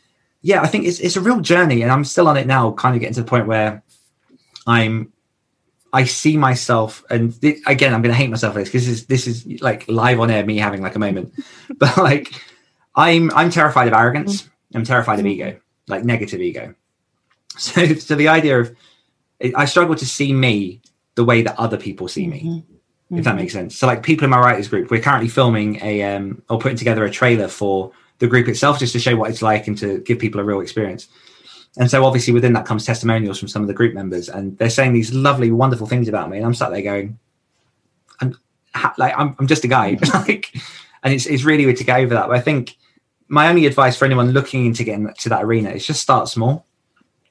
[0.42, 2.72] yeah, I think it's it's a real journey, and I'm still on it now.
[2.72, 3.82] Kind of getting to the point where
[4.66, 5.12] I'm
[5.92, 8.98] I see myself, and th- again, I'm going to hate myself for this because this
[8.98, 11.34] is this is like live on air, me having like a moment.
[11.78, 12.32] but like,
[12.94, 14.48] I'm I'm terrified of arrogance.
[14.74, 16.74] I'm terrified of ego, like negative ego.
[17.58, 18.74] So, so the idea of
[19.54, 20.80] I struggle to see me
[21.16, 22.42] the way that other people see me.
[22.42, 22.74] Mm-hmm
[23.10, 23.18] mm-hmm.
[23.18, 23.76] if that makes sense.
[23.76, 27.04] So, like people in my writers group, we're currently filming a um, or putting together
[27.04, 30.18] a trailer for the group itself, just to show what it's like and to give
[30.18, 31.08] people a real experience.
[31.76, 34.70] And so, obviously, within that comes testimonials from some of the group members, and they're
[34.70, 37.18] saying these lovely, wonderful things about me, and I'm sat there going,
[38.20, 38.36] "I'm
[38.98, 40.54] like, I'm, I'm just a guy," like,
[41.02, 42.28] and it's it's really weird to get over that.
[42.28, 42.76] But I think
[43.28, 46.66] my only advice for anyone looking into getting to that arena is just start small.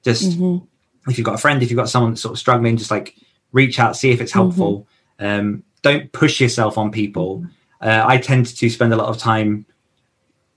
[0.03, 0.65] Just mm-hmm.
[1.09, 3.15] if you've got a friend, if you've got someone that's sort of struggling, just like
[3.51, 4.87] reach out, see if it's helpful.
[5.19, 5.39] Mm-hmm.
[5.39, 7.45] Um, don't push yourself on people.
[7.81, 9.65] Uh, I tend to spend a lot of time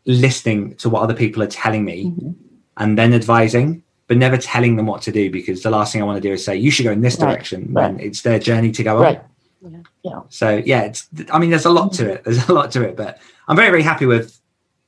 [0.05, 2.31] listening to what other people are telling me mm-hmm.
[2.77, 6.05] and then advising, but never telling them what to do because the last thing I
[6.05, 7.31] want to do is say you should go in this right.
[7.31, 7.93] direction right.
[7.93, 9.19] when it's their journey to go right.
[9.19, 9.87] on.
[10.03, 10.21] Yeah.
[10.29, 11.09] So yeah, it's.
[11.33, 12.25] I mean, there's a lot to it.
[12.25, 14.39] There's a lot to it, but I'm very very happy with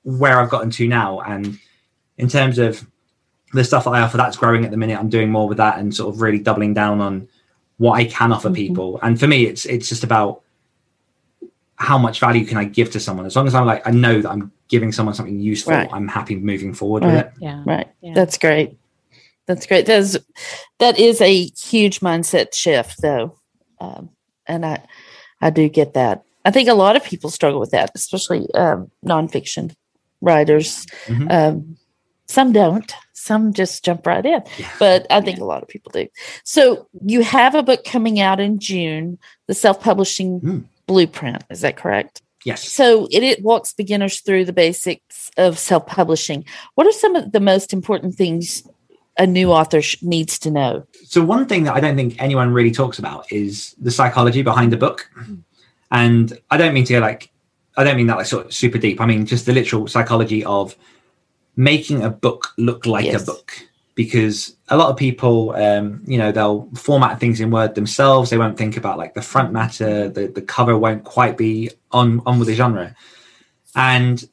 [0.02, 1.58] where I've gotten to now, and
[2.18, 2.84] in terms of
[3.52, 4.98] the stuff that I offer, that's growing at the minute.
[4.98, 7.28] I'm doing more with that and sort of really doubling down on
[7.76, 8.54] what I can offer mm-hmm.
[8.54, 8.98] people.
[9.02, 10.42] And for me, it's it's just about
[11.76, 13.26] how much value can I give to someone.
[13.26, 15.88] As long as I'm like I know that I'm giving someone something useful, right.
[15.92, 17.14] I'm happy moving forward right.
[17.14, 17.32] with it.
[17.40, 17.88] Yeah, right.
[18.00, 18.14] Yeah.
[18.14, 18.78] That's great.
[19.46, 19.86] That's great.
[19.86, 20.16] That's
[20.78, 23.38] that is a huge mindset shift, though,
[23.80, 24.10] um,
[24.46, 24.82] and I
[25.40, 26.22] I do get that.
[26.46, 29.74] I think a lot of people struggle with that, especially um, nonfiction
[30.20, 30.86] writers.
[31.06, 31.30] Mm-hmm.
[31.30, 31.76] Um,
[32.26, 32.92] some don't.
[33.12, 34.42] Some just jump right in,
[34.78, 35.44] but I think yeah.
[35.44, 36.08] a lot of people do.
[36.42, 40.64] So you have a book coming out in June, the self-publishing mm.
[40.86, 41.42] blueprint.
[41.48, 42.20] Is that correct?
[42.44, 42.70] Yes.
[42.70, 46.44] So it, it walks beginners through the basics of self-publishing.
[46.74, 48.62] What are some of the most important things
[49.18, 50.86] a new author sh- needs to know?
[51.04, 54.72] So one thing that I don't think anyone really talks about is the psychology behind
[54.72, 55.10] the book.
[55.90, 57.30] And I don't mean to go like,
[57.76, 59.00] I don't mean that like sort of super deep.
[59.00, 60.76] I mean just the literal psychology of
[61.56, 63.22] making a book look like yes.
[63.22, 63.52] a book.
[63.94, 68.30] Because a lot of people, um, you know, they'll format things in Word themselves.
[68.30, 70.08] They won't think about like the front matter.
[70.08, 72.94] The the cover won't quite be on on with the genre.
[73.76, 74.24] And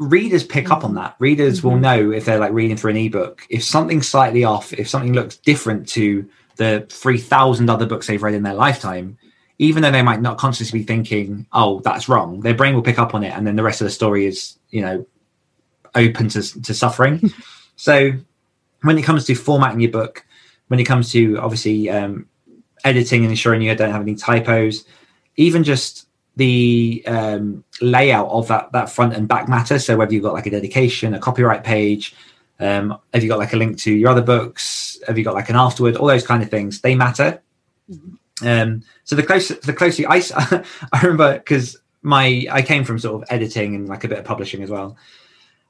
[0.00, 1.14] readers pick up on that.
[1.18, 1.68] Readers mm-hmm.
[1.68, 5.12] will know if they're like reading through an ebook, if something's slightly off, if something
[5.12, 9.18] looks different to the 3,000 other books they've read in their lifetime,
[9.58, 12.98] even though they might not consciously be thinking, oh, that's wrong, their brain will pick
[12.98, 13.36] up on it.
[13.36, 15.06] And then the rest of the story is, you know,
[15.94, 17.30] open to, to suffering.
[17.76, 18.12] so
[18.82, 20.24] when it comes to formatting your book,
[20.68, 22.26] when it comes to obviously um,
[22.84, 24.84] editing and ensuring you don't have any typos,
[25.36, 26.06] even just
[26.36, 29.78] the um, layout of that that front and back matter.
[29.78, 32.14] So whether you've got like a dedication, a copyright page,
[32.58, 35.50] um, have you got like a link to your other books, have you got like
[35.50, 37.42] an afterward, all those kind of things, they matter.
[37.90, 38.46] Mm-hmm.
[38.46, 40.22] Um, so the closer the closer I
[40.92, 44.24] I remember because my I came from sort of editing and like a bit of
[44.24, 44.96] publishing as well.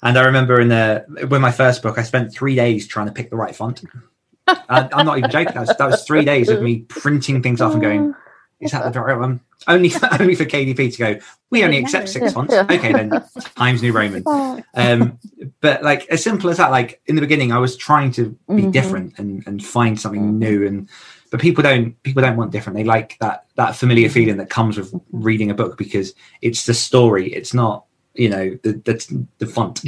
[0.03, 3.13] And I remember in the with my first book, I spent three days trying to
[3.13, 3.83] pick the right font.
[4.47, 5.55] I, am not even joking.
[5.55, 8.15] That was, that was, three days of me printing things off and going,
[8.61, 11.21] "Is that the right one?" only only for KDP to go.
[11.51, 12.55] We only accept six fonts.
[12.55, 13.11] Okay, then
[13.57, 14.23] Times New Roman.
[14.27, 14.63] Oh.
[14.75, 15.19] Um,
[15.61, 16.71] but like as simple as that.
[16.71, 18.71] Like in the beginning, I was trying to be mm-hmm.
[18.71, 20.39] different and and find something mm-hmm.
[20.39, 20.67] new.
[20.67, 20.89] And
[21.31, 22.77] but people don't people don't want different.
[22.77, 26.75] They like that that familiar feeling that comes with reading a book because it's the
[26.75, 27.33] story.
[27.33, 27.85] It's not
[28.15, 29.83] you know the the, the font.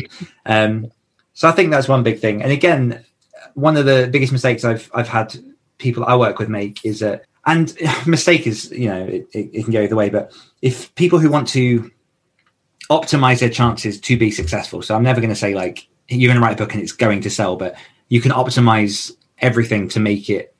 [0.47, 0.91] Um,
[1.35, 2.43] so I think that's one big thing.
[2.43, 3.05] And again,
[3.55, 5.37] one of the biggest mistakes I've I've had
[5.79, 9.65] people I work with make is that and mistake is you know it, it, it,
[9.65, 11.91] can go either way but if people who want to
[12.91, 16.41] optimize their chances to be successful so i'm never going to say like you're going
[16.41, 17.77] to write a book and it's going to sell but
[18.09, 20.55] you can optimize everything to make it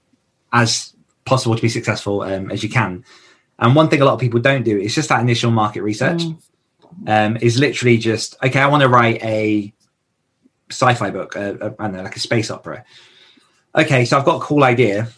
[0.53, 0.95] as
[1.25, 3.05] possible to be successful um, as you can
[3.59, 6.23] and one thing a lot of people don't do is just that initial market research
[6.23, 6.43] mm.
[7.07, 9.73] Um, is literally just okay i want to write a
[10.71, 12.85] sci-fi book uh, don't know like a space opera
[13.75, 15.09] okay so i've got a cool idea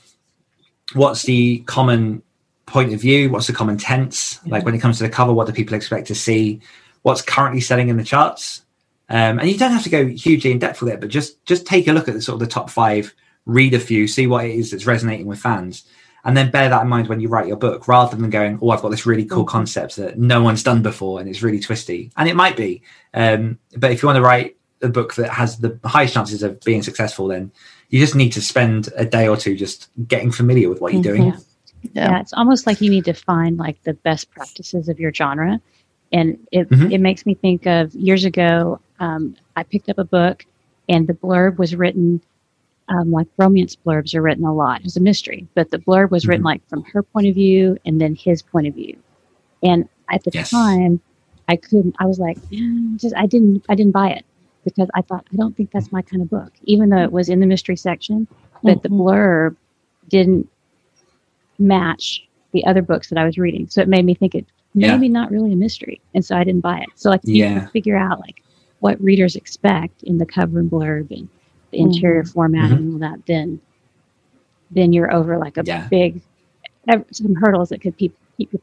[0.92, 2.22] what's the common
[2.66, 3.30] point of view?
[3.30, 4.40] What's the common tense?
[4.44, 4.54] Yeah.
[4.54, 6.60] Like when it comes to the cover, what do people expect to see?
[7.02, 8.62] What's currently selling in the charts?
[9.08, 11.66] Um, and you don't have to go hugely in depth with it, but just just
[11.66, 13.14] take a look at the sort of the top five,
[13.44, 15.84] read a few, see what it is that's resonating with fans,
[16.24, 18.70] and then bear that in mind when you write your book, rather than going, "Oh,
[18.70, 19.50] I've got this really cool mm-hmm.
[19.50, 22.82] concept that no one's done before and it's really twisty," and it might be.
[23.12, 26.60] Um, but if you want to write a book that has the highest chances of
[26.60, 27.50] being successful, then
[27.88, 31.02] you just need to spend a day or two just getting familiar with what you're
[31.02, 31.32] doing.
[31.32, 31.88] Mm-hmm.
[31.92, 32.10] Yeah.
[32.10, 32.20] yeah.
[32.20, 35.60] it's almost like you need to find like the best practices of your genre.
[36.12, 36.92] And it, mm-hmm.
[36.92, 40.46] it makes me think of years ago, um, I picked up a book
[40.88, 42.20] and the blurb was written
[42.88, 44.80] um, like romance blurbs are written a lot.
[44.80, 46.30] It was a mystery, but the blurb was mm-hmm.
[46.30, 48.96] written like from her point of view and then his point of view.
[49.62, 50.50] And at the yes.
[50.50, 51.00] time,
[51.48, 51.96] I couldn't.
[51.98, 52.38] I was like,
[52.96, 53.64] just I didn't.
[53.68, 54.24] I didn't buy it
[54.64, 57.28] because I thought, I don't think that's my kind of book, even though it was
[57.28, 58.26] in the mystery section,
[58.62, 58.82] but mm-hmm.
[58.82, 59.56] the blurb
[60.08, 60.48] didn't
[61.58, 63.68] match the other books that I was reading.
[63.68, 65.12] So it made me think it maybe yeah.
[65.12, 66.00] not really a mystery.
[66.14, 66.88] And so I didn't buy it.
[66.94, 68.42] So like you can figure out like
[68.80, 71.28] what readers expect in the cover and blurb and
[71.74, 71.92] the mm-hmm.
[71.92, 72.94] interior formatting mm-hmm.
[72.94, 73.60] and all that, then
[74.70, 75.86] then you're over like a yeah.
[75.88, 76.20] big
[77.10, 78.60] some hurdles that could keep keep you.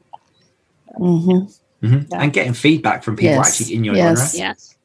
[1.00, 1.86] Mm-hmm.
[1.86, 2.14] Mm-hmm.
[2.14, 3.60] And getting feedback from people yes.
[3.60, 4.34] actually in your yes.
[4.34, 4.48] genre.
[4.50, 4.76] Yes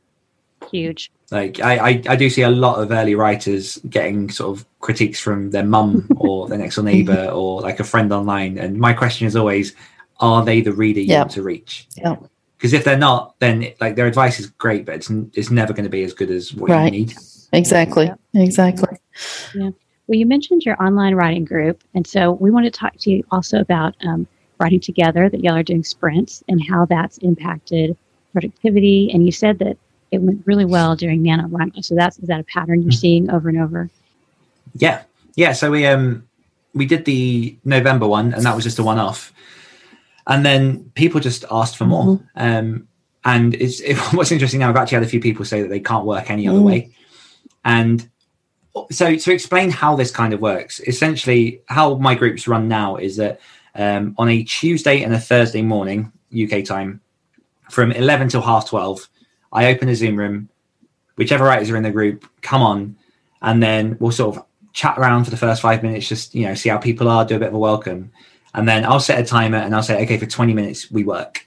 [0.71, 1.11] huge.
[1.31, 5.19] Like I, I, I, do see a lot of early writers getting sort of critiques
[5.19, 8.59] from their mum or their next door neighbor or like a friend online.
[8.59, 9.75] And my question is always,
[10.21, 11.89] are they the reader you want to reach?
[11.97, 12.17] Yeah.
[12.57, 15.85] Because if they're not, then like their advice is great, but it's it's never going
[15.85, 16.93] to be as good as what right.
[16.93, 17.15] you need.
[17.53, 18.07] Exactly.
[18.07, 18.43] Yeah.
[18.43, 18.99] Exactly.
[19.55, 19.71] Yeah.
[20.07, 23.25] Well, you mentioned your online writing group, and so we want to talk to you
[23.31, 24.27] also about um,
[24.59, 25.29] writing together.
[25.29, 27.97] That y'all are doing sprints and how that's impacted
[28.33, 29.11] productivity.
[29.13, 29.79] And you said that
[30.11, 31.85] it went really well during NaNoWriMo.
[31.85, 33.91] So that's is that a pattern you're seeing over and over?
[34.75, 35.03] Yeah.
[35.35, 35.53] Yeah.
[35.53, 36.29] So we um
[36.75, 39.33] we did the November one and that was just a one off.
[40.27, 42.05] And then people just asked for more.
[42.05, 42.39] Mm-hmm.
[42.39, 42.89] Um
[43.25, 45.81] and it's it, what's interesting now, I've actually had a few people say that they
[45.81, 46.65] can't work any other mm.
[46.65, 46.91] way.
[47.65, 48.09] And
[48.91, 53.17] so to explain how this kind of works, essentially how my groups run now is
[53.17, 53.41] that
[53.75, 57.01] um, on a Tuesday and a Thursday morning UK time,
[57.71, 59.09] from eleven till half twelve,
[59.53, 60.49] I open a Zoom room.
[61.17, 62.97] Whichever writers are in the group, come on,
[63.41, 66.55] and then we'll sort of chat around for the first five minutes, just you know,
[66.55, 68.13] see how people are, do a bit of a welcome,
[68.57, 71.47] and then I'll set a timer and I'll say, okay, for twenty minutes we work,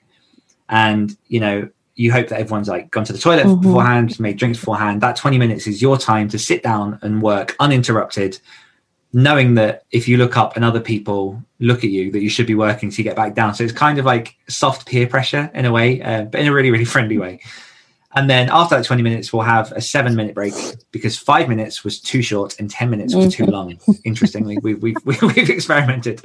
[0.70, 3.62] and you know, you hope that everyone's like gone to the toilet mm-hmm.
[3.62, 5.01] beforehand, made drinks beforehand.
[5.01, 8.39] That 20 minutes is your time to sit down and work uninterrupted,
[9.12, 12.47] knowing that if you look up and other people look at you, that you should
[12.47, 13.53] be working to get back down.
[13.53, 16.53] So it's kind of like soft peer pressure in a way, uh, but in a
[16.53, 17.41] really, really friendly way.
[18.16, 20.53] And then after that 20 minutes, we'll have a seven minute break
[20.91, 23.51] because five minutes was too short and 10 minutes was too mm-hmm.
[23.51, 23.80] long.
[24.03, 26.22] Interestingly, we've, we've, we've experimented,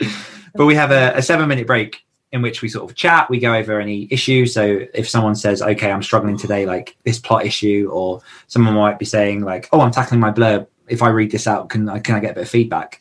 [0.54, 3.30] but we have a, a seven minute break in which we sort of chat.
[3.30, 4.52] We go over any issues.
[4.54, 8.98] So if someone says, "Okay, I'm struggling today," like this plot issue, or someone might
[8.98, 10.66] be saying, like, "Oh, I'm tackling my blurb.
[10.88, 13.00] If I read this out, can I can I get a bit of feedback?"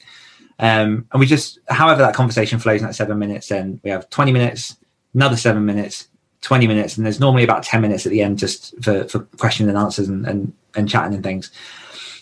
[0.59, 3.47] Um, and we just, however, that conversation flows in that seven minutes.
[3.47, 4.77] Then we have 20 minutes,
[5.15, 6.07] another seven minutes,
[6.43, 9.69] 20 minutes, and there's normally about 10 minutes at the end just for for questions
[9.69, 11.51] and answers and and, and chatting and things.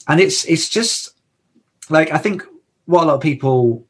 [0.07, 1.09] And it's it's just
[1.89, 2.43] like I think
[2.85, 3.85] what a lot of people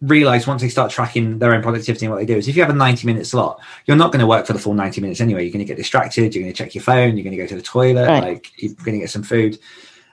[0.00, 2.62] realize once they start tracking their own productivity and what they do is if you
[2.62, 5.20] have a 90 minute slot you're not going to work for the full 90 minutes
[5.20, 7.40] anyway you're going to get distracted you're going to check your phone you're going to
[7.40, 8.24] go to the toilet right.
[8.24, 9.60] like you're going to get some food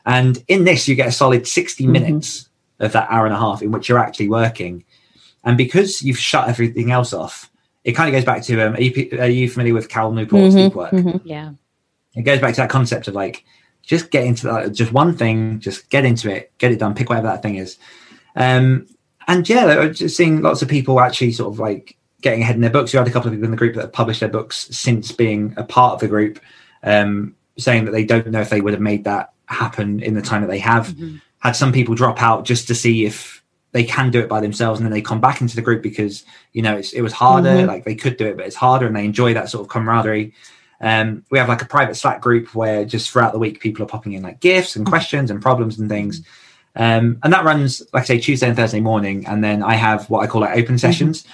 [0.05, 1.91] and in this you get a solid 60 mm-hmm.
[1.91, 4.85] minutes of that hour and a half in which you're actually working
[5.43, 7.48] and because you've shut everything else off
[7.83, 10.55] it kind of goes back to um, are, you, are you familiar with Cal Newport's
[10.55, 10.67] mm-hmm.
[10.67, 11.27] deep work mm-hmm.
[11.27, 11.51] yeah
[12.15, 13.45] it goes back to that concept of like
[13.81, 17.09] just get into that just one thing just get into it get it done pick
[17.09, 17.77] whatever that thing is
[18.35, 18.87] um,
[19.29, 22.71] and yeah, just seeing lots of people actually sort of like getting ahead in their
[22.71, 22.91] books.
[22.91, 25.11] You had a couple of people in the group that have published their books since
[25.11, 26.39] being a part of the group,
[26.81, 30.21] um, saying that they don't know if they would have made that happen in the
[30.21, 30.87] time that they have.
[30.87, 31.17] Mm-hmm.
[31.39, 33.38] Had some people drop out just to see if
[33.71, 36.25] they can do it by themselves, and then they come back into the group because
[36.53, 37.49] you know it was harder.
[37.49, 37.67] Mm-hmm.
[37.67, 40.33] Like they could do it, but it's harder, and they enjoy that sort of camaraderie.
[40.81, 43.87] Um, we have like a private Slack group where just throughout the week people are
[43.87, 44.91] popping in like gifts and mm-hmm.
[44.91, 46.21] questions and problems and things.
[46.21, 46.45] Mm-hmm
[46.75, 49.25] um, and that runs, like I say, Tuesday and Thursday morning.
[49.27, 50.77] And then I have what I call like open mm-hmm.
[50.77, 51.25] sessions.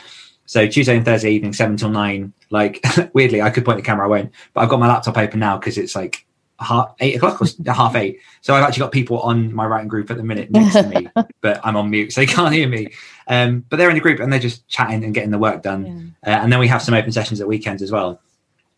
[0.48, 2.34] So Tuesday and Thursday evening, seven till nine.
[2.50, 2.84] Like
[3.14, 5.58] weirdly, I could point the camera, I won't, but I've got my laptop open now
[5.58, 6.25] because it's like
[6.66, 8.20] half eight o'clock or half eight.
[8.42, 11.08] So I've actually got people on my writing group at the minute next to me,
[11.42, 12.90] but I'm on mute, so they can't hear me.
[13.28, 16.14] Um, but they're in the group and they're just chatting and getting the work done.
[16.26, 16.34] Yeah.
[16.34, 18.20] Uh, and then we have some open sessions at weekends as well.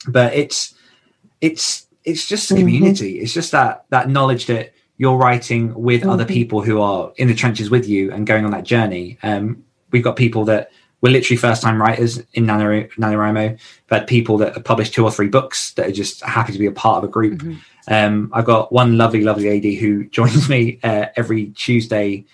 [0.07, 0.75] But it's
[1.41, 2.59] it's it's just mm-hmm.
[2.59, 3.15] community.
[3.15, 3.23] Mm-hmm.
[3.23, 6.09] It's just that that knowledge that you're writing with mm-hmm.
[6.09, 9.17] other people who are in the trenches with you and going on that journey.
[9.23, 10.71] Um, we've got people that
[11.01, 15.27] were literally first time writers in NaNoWriMo, but people that have published two or three
[15.27, 17.39] books that are just happy to be a part of a group.
[17.39, 17.93] Mm-hmm.
[17.93, 22.25] Um, I've got one lovely, lovely AD who joins me uh, every Tuesday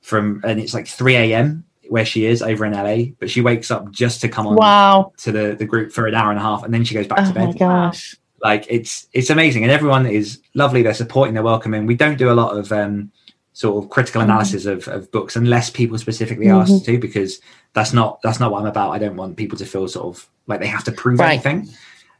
[0.00, 1.64] from, and it's like 3 a.m.
[1.88, 5.12] where she is over in LA, but she wakes up just to come on wow.
[5.18, 7.20] to the, the group for an hour and a half and then she goes back
[7.20, 7.42] oh to bed.
[7.42, 11.86] Oh My gosh like it's it's amazing and everyone is lovely they're supporting they're welcoming
[11.86, 13.10] we don't do a lot of um
[13.56, 14.30] sort of critical mm-hmm.
[14.30, 14.90] analysis mm-hmm.
[14.90, 16.74] of, of books unless people specifically mm-hmm.
[16.74, 17.40] ask to because
[17.72, 20.28] that's not that's not what i'm about i don't want people to feel sort of
[20.46, 21.30] like they have to prove right.
[21.46, 21.66] anything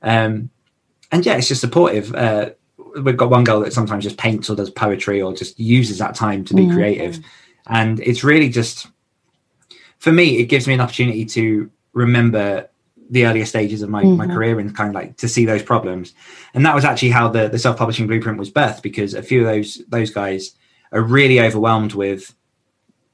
[0.01, 0.49] um
[1.13, 2.49] and yeah it's just supportive uh
[3.03, 6.15] we've got one girl that sometimes just paints or does poetry or just uses that
[6.15, 6.75] time to be mm-hmm.
[6.75, 7.19] creative
[7.67, 8.87] and it's really just
[9.99, 12.67] for me it gives me an opportunity to remember
[13.11, 14.17] the earlier stages of my, mm-hmm.
[14.17, 16.13] my career and kind of like to see those problems.
[16.55, 19.47] And that was actually how the, the self-publishing blueprint was birthed because a few of
[19.47, 20.57] those those guys
[20.93, 22.35] are really overwhelmed with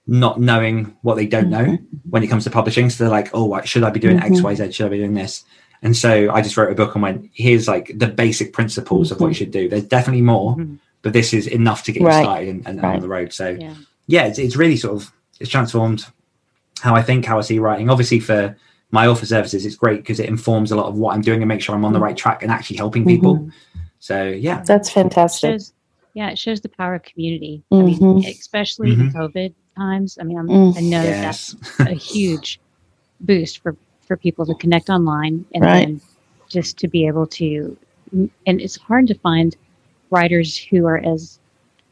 [0.06, 2.10] not knowing what they don't know mm-hmm.
[2.10, 2.90] when it comes to publishing.
[2.90, 4.34] So they're like, oh, what, should I be doing mm-hmm.
[4.34, 4.72] X, Y, Z?
[4.72, 5.44] Should I be doing this?
[5.80, 9.20] And so I just wrote a book and went, here's like the basic principles of
[9.20, 9.38] what you mm-hmm.
[9.38, 9.68] should do.
[9.68, 10.76] There's definitely more, mm-hmm.
[11.02, 12.18] but this is enough to get right.
[12.18, 12.94] you started and, and right.
[12.94, 13.32] on the road.
[13.32, 13.74] So yeah,
[14.06, 16.06] yeah it's, it's really sort of, it's transformed
[16.80, 17.90] how I think, how I see writing.
[17.90, 18.56] Obviously for
[18.90, 21.48] my author services, it's great because it informs a lot of what I'm doing and
[21.48, 23.38] make sure I'm on the right track and actually helping people.
[23.38, 23.80] Mm-hmm.
[23.98, 25.48] So yeah, that's fantastic.
[25.48, 25.72] It shows,
[26.14, 27.62] yeah, it shows the power of community.
[27.72, 27.82] Mm-hmm.
[27.82, 28.28] I mean, mm-hmm.
[28.28, 29.02] especially mm-hmm.
[29.02, 30.18] in COVID times.
[30.20, 30.82] I mean, i mm.
[30.82, 31.54] know yes.
[31.78, 32.60] that's a huge
[33.20, 35.86] boost for for people to connect online and right.
[35.86, 36.00] then
[36.48, 37.76] just to be able to.
[38.12, 39.56] And it's hard to find
[40.10, 41.38] writers who are as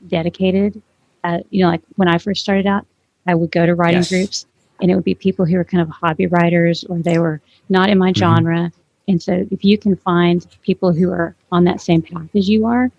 [0.08, 0.82] dedicated.
[1.24, 2.86] At, you know, like when I first started out,
[3.26, 4.08] I would go to writing yes.
[4.08, 4.46] groups
[4.80, 7.90] and it would be people who were kind of hobby writers or they were not
[7.90, 8.18] in my mm-hmm.
[8.18, 8.72] genre.
[9.08, 12.66] And so if you can find people who are on that same path as you
[12.66, 12.90] are,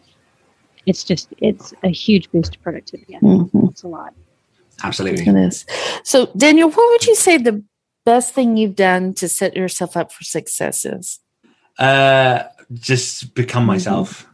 [0.85, 3.17] it's just it's a huge boost to productivity.
[3.21, 3.67] Mm-hmm.
[3.67, 4.13] It's a lot.
[4.83, 5.27] Absolutely.
[5.27, 5.65] It is.
[6.03, 7.63] So Daniel, what would you say the
[8.05, 11.19] best thing you've done to set yourself up for success is?
[11.77, 13.67] Uh, just become mm-hmm.
[13.67, 14.27] myself.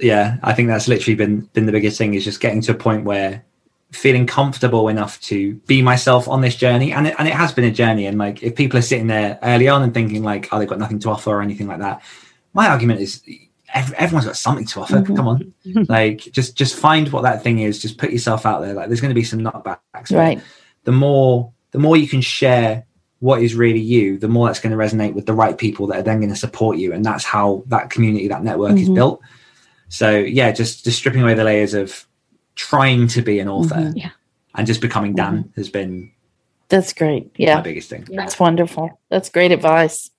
[0.00, 2.76] yeah, I think that's literally been been the biggest thing is just getting to a
[2.76, 3.44] point where
[3.92, 7.64] feeling comfortable enough to be myself on this journey and it, and it has been
[7.64, 10.58] a journey and like if people are sitting there early on and thinking like oh
[10.58, 12.02] they've got nothing to offer or anything like that
[12.52, 13.22] my argument is
[13.74, 15.16] everyone's got something to offer mm-hmm.
[15.16, 15.54] come on
[15.88, 19.00] like just just find what that thing is just put yourself out there like there's
[19.00, 20.40] going to be some knockbacks right
[20.84, 22.84] the more the more you can share
[23.20, 25.98] what is really you the more that's going to resonate with the right people that
[25.98, 28.82] are then going to support you and that's how that community that network mm-hmm.
[28.82, 29.20] is built
[29.88, 32.06] so yeah just just stripping away the layers of
[32.54, 33.98] trying to be an author mm-hmm.
[33.98, 34.10] yeah.
[34.54, 35.60] and just becoming Dan mm-hmm.
[35.60, 36.12] has been
[36.68, 37.30] that's great.
[37.36, 37.56] Yeah.
[37.56, 38.06] My biggest thing.
[38.10, 38.20] Yeah.
[38.20, 39.00] That's wonderful.
[39.08, 40.10] That's great advice.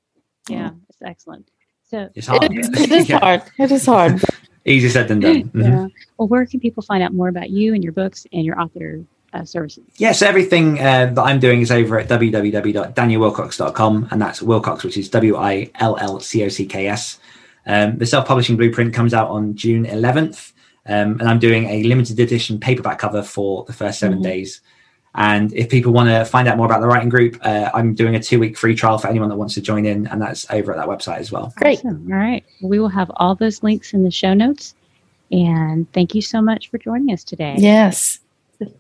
[0.50, 1.50] Yeah, it's excellent.
[1.90, 2.44] So it's hard.
[2.44, 3.20] it, it is yeah.
[3.20, 3.44] hard.
[3.58, 4.22] It is hard.
[4.66, 5.44] Easier said than done.
[5.44, 5.62] Mm-hmm.
[5.62, 5.88] Yeah.
[6.18, 9.02] Well, where can people find out more about you and your books and your author
[9.32, 9.86] uh, services?
[9.92, 14.84] Yes, yeah, so everything uh, that I'm doing is over at www.danielwillcocks.com, and that's Willcocks,
[14.84, 17.18] which is W I L L C O C K S.
[17.66, 20.52] Um, the self publishing blueprint comes out on June 11th.
[20.86, 24.24] Um, and I'm doing a limited edition paperback cover for the first 7 mm-hmm.
[24.24, 24.62] days.
[25.18, 28.16] And if people want to find out more about the writing group, uh, I'm doing
[28.16, 30.72] a two week free trial for anyone that wants to join in, and that's over
[30.72, 31.52] at that website as well.
[31.58, 31.80] Great.
[31.80, 32.08] Awesome.
[32.12, 32.46] All right.
[32.62, 34.76] we will have all those links in the show notes.
[35.32, 37.56] And thank you so much for joining us today.
[37.58, 38.20] Yes.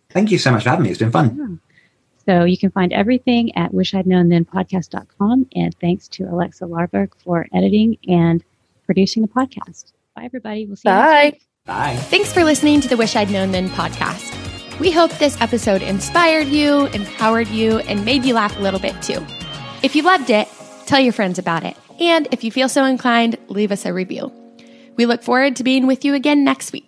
[0.10, 0.92] Thank you so much for having me.
[0.92, 1.36] It's been fun.
[1.38, 2.40] Yeah.
[2.40, 5.48] So you can find everything at wishidknownthenpodcast.com.
[5.56, 8.44] And thanks to Alexa Larberg for editing and
[8.86, 9.94] producing the podcast.
[10.16, 10.66] Bye, everybody.
[10.66, 11.08] We'll see Bye.
[11.08, 11.44] you next week.
[11.66, 11.96] Bye.
[11.96, 14.47] Thanks for listening to the Wish I'd Known Then podcast.
[14.80, 19.02] We hope this episode inspired you, empowered you, and made you laugh a little bit
[19.02, 19.26] too.
[19.82, 20.48] If you loved it,
[20.86, 21.76] tell your friends about it.
[22.00, 24.32] And if you feel so inclined, leave us a review.
[24.96, 26.87] We look forward to being with you again next week.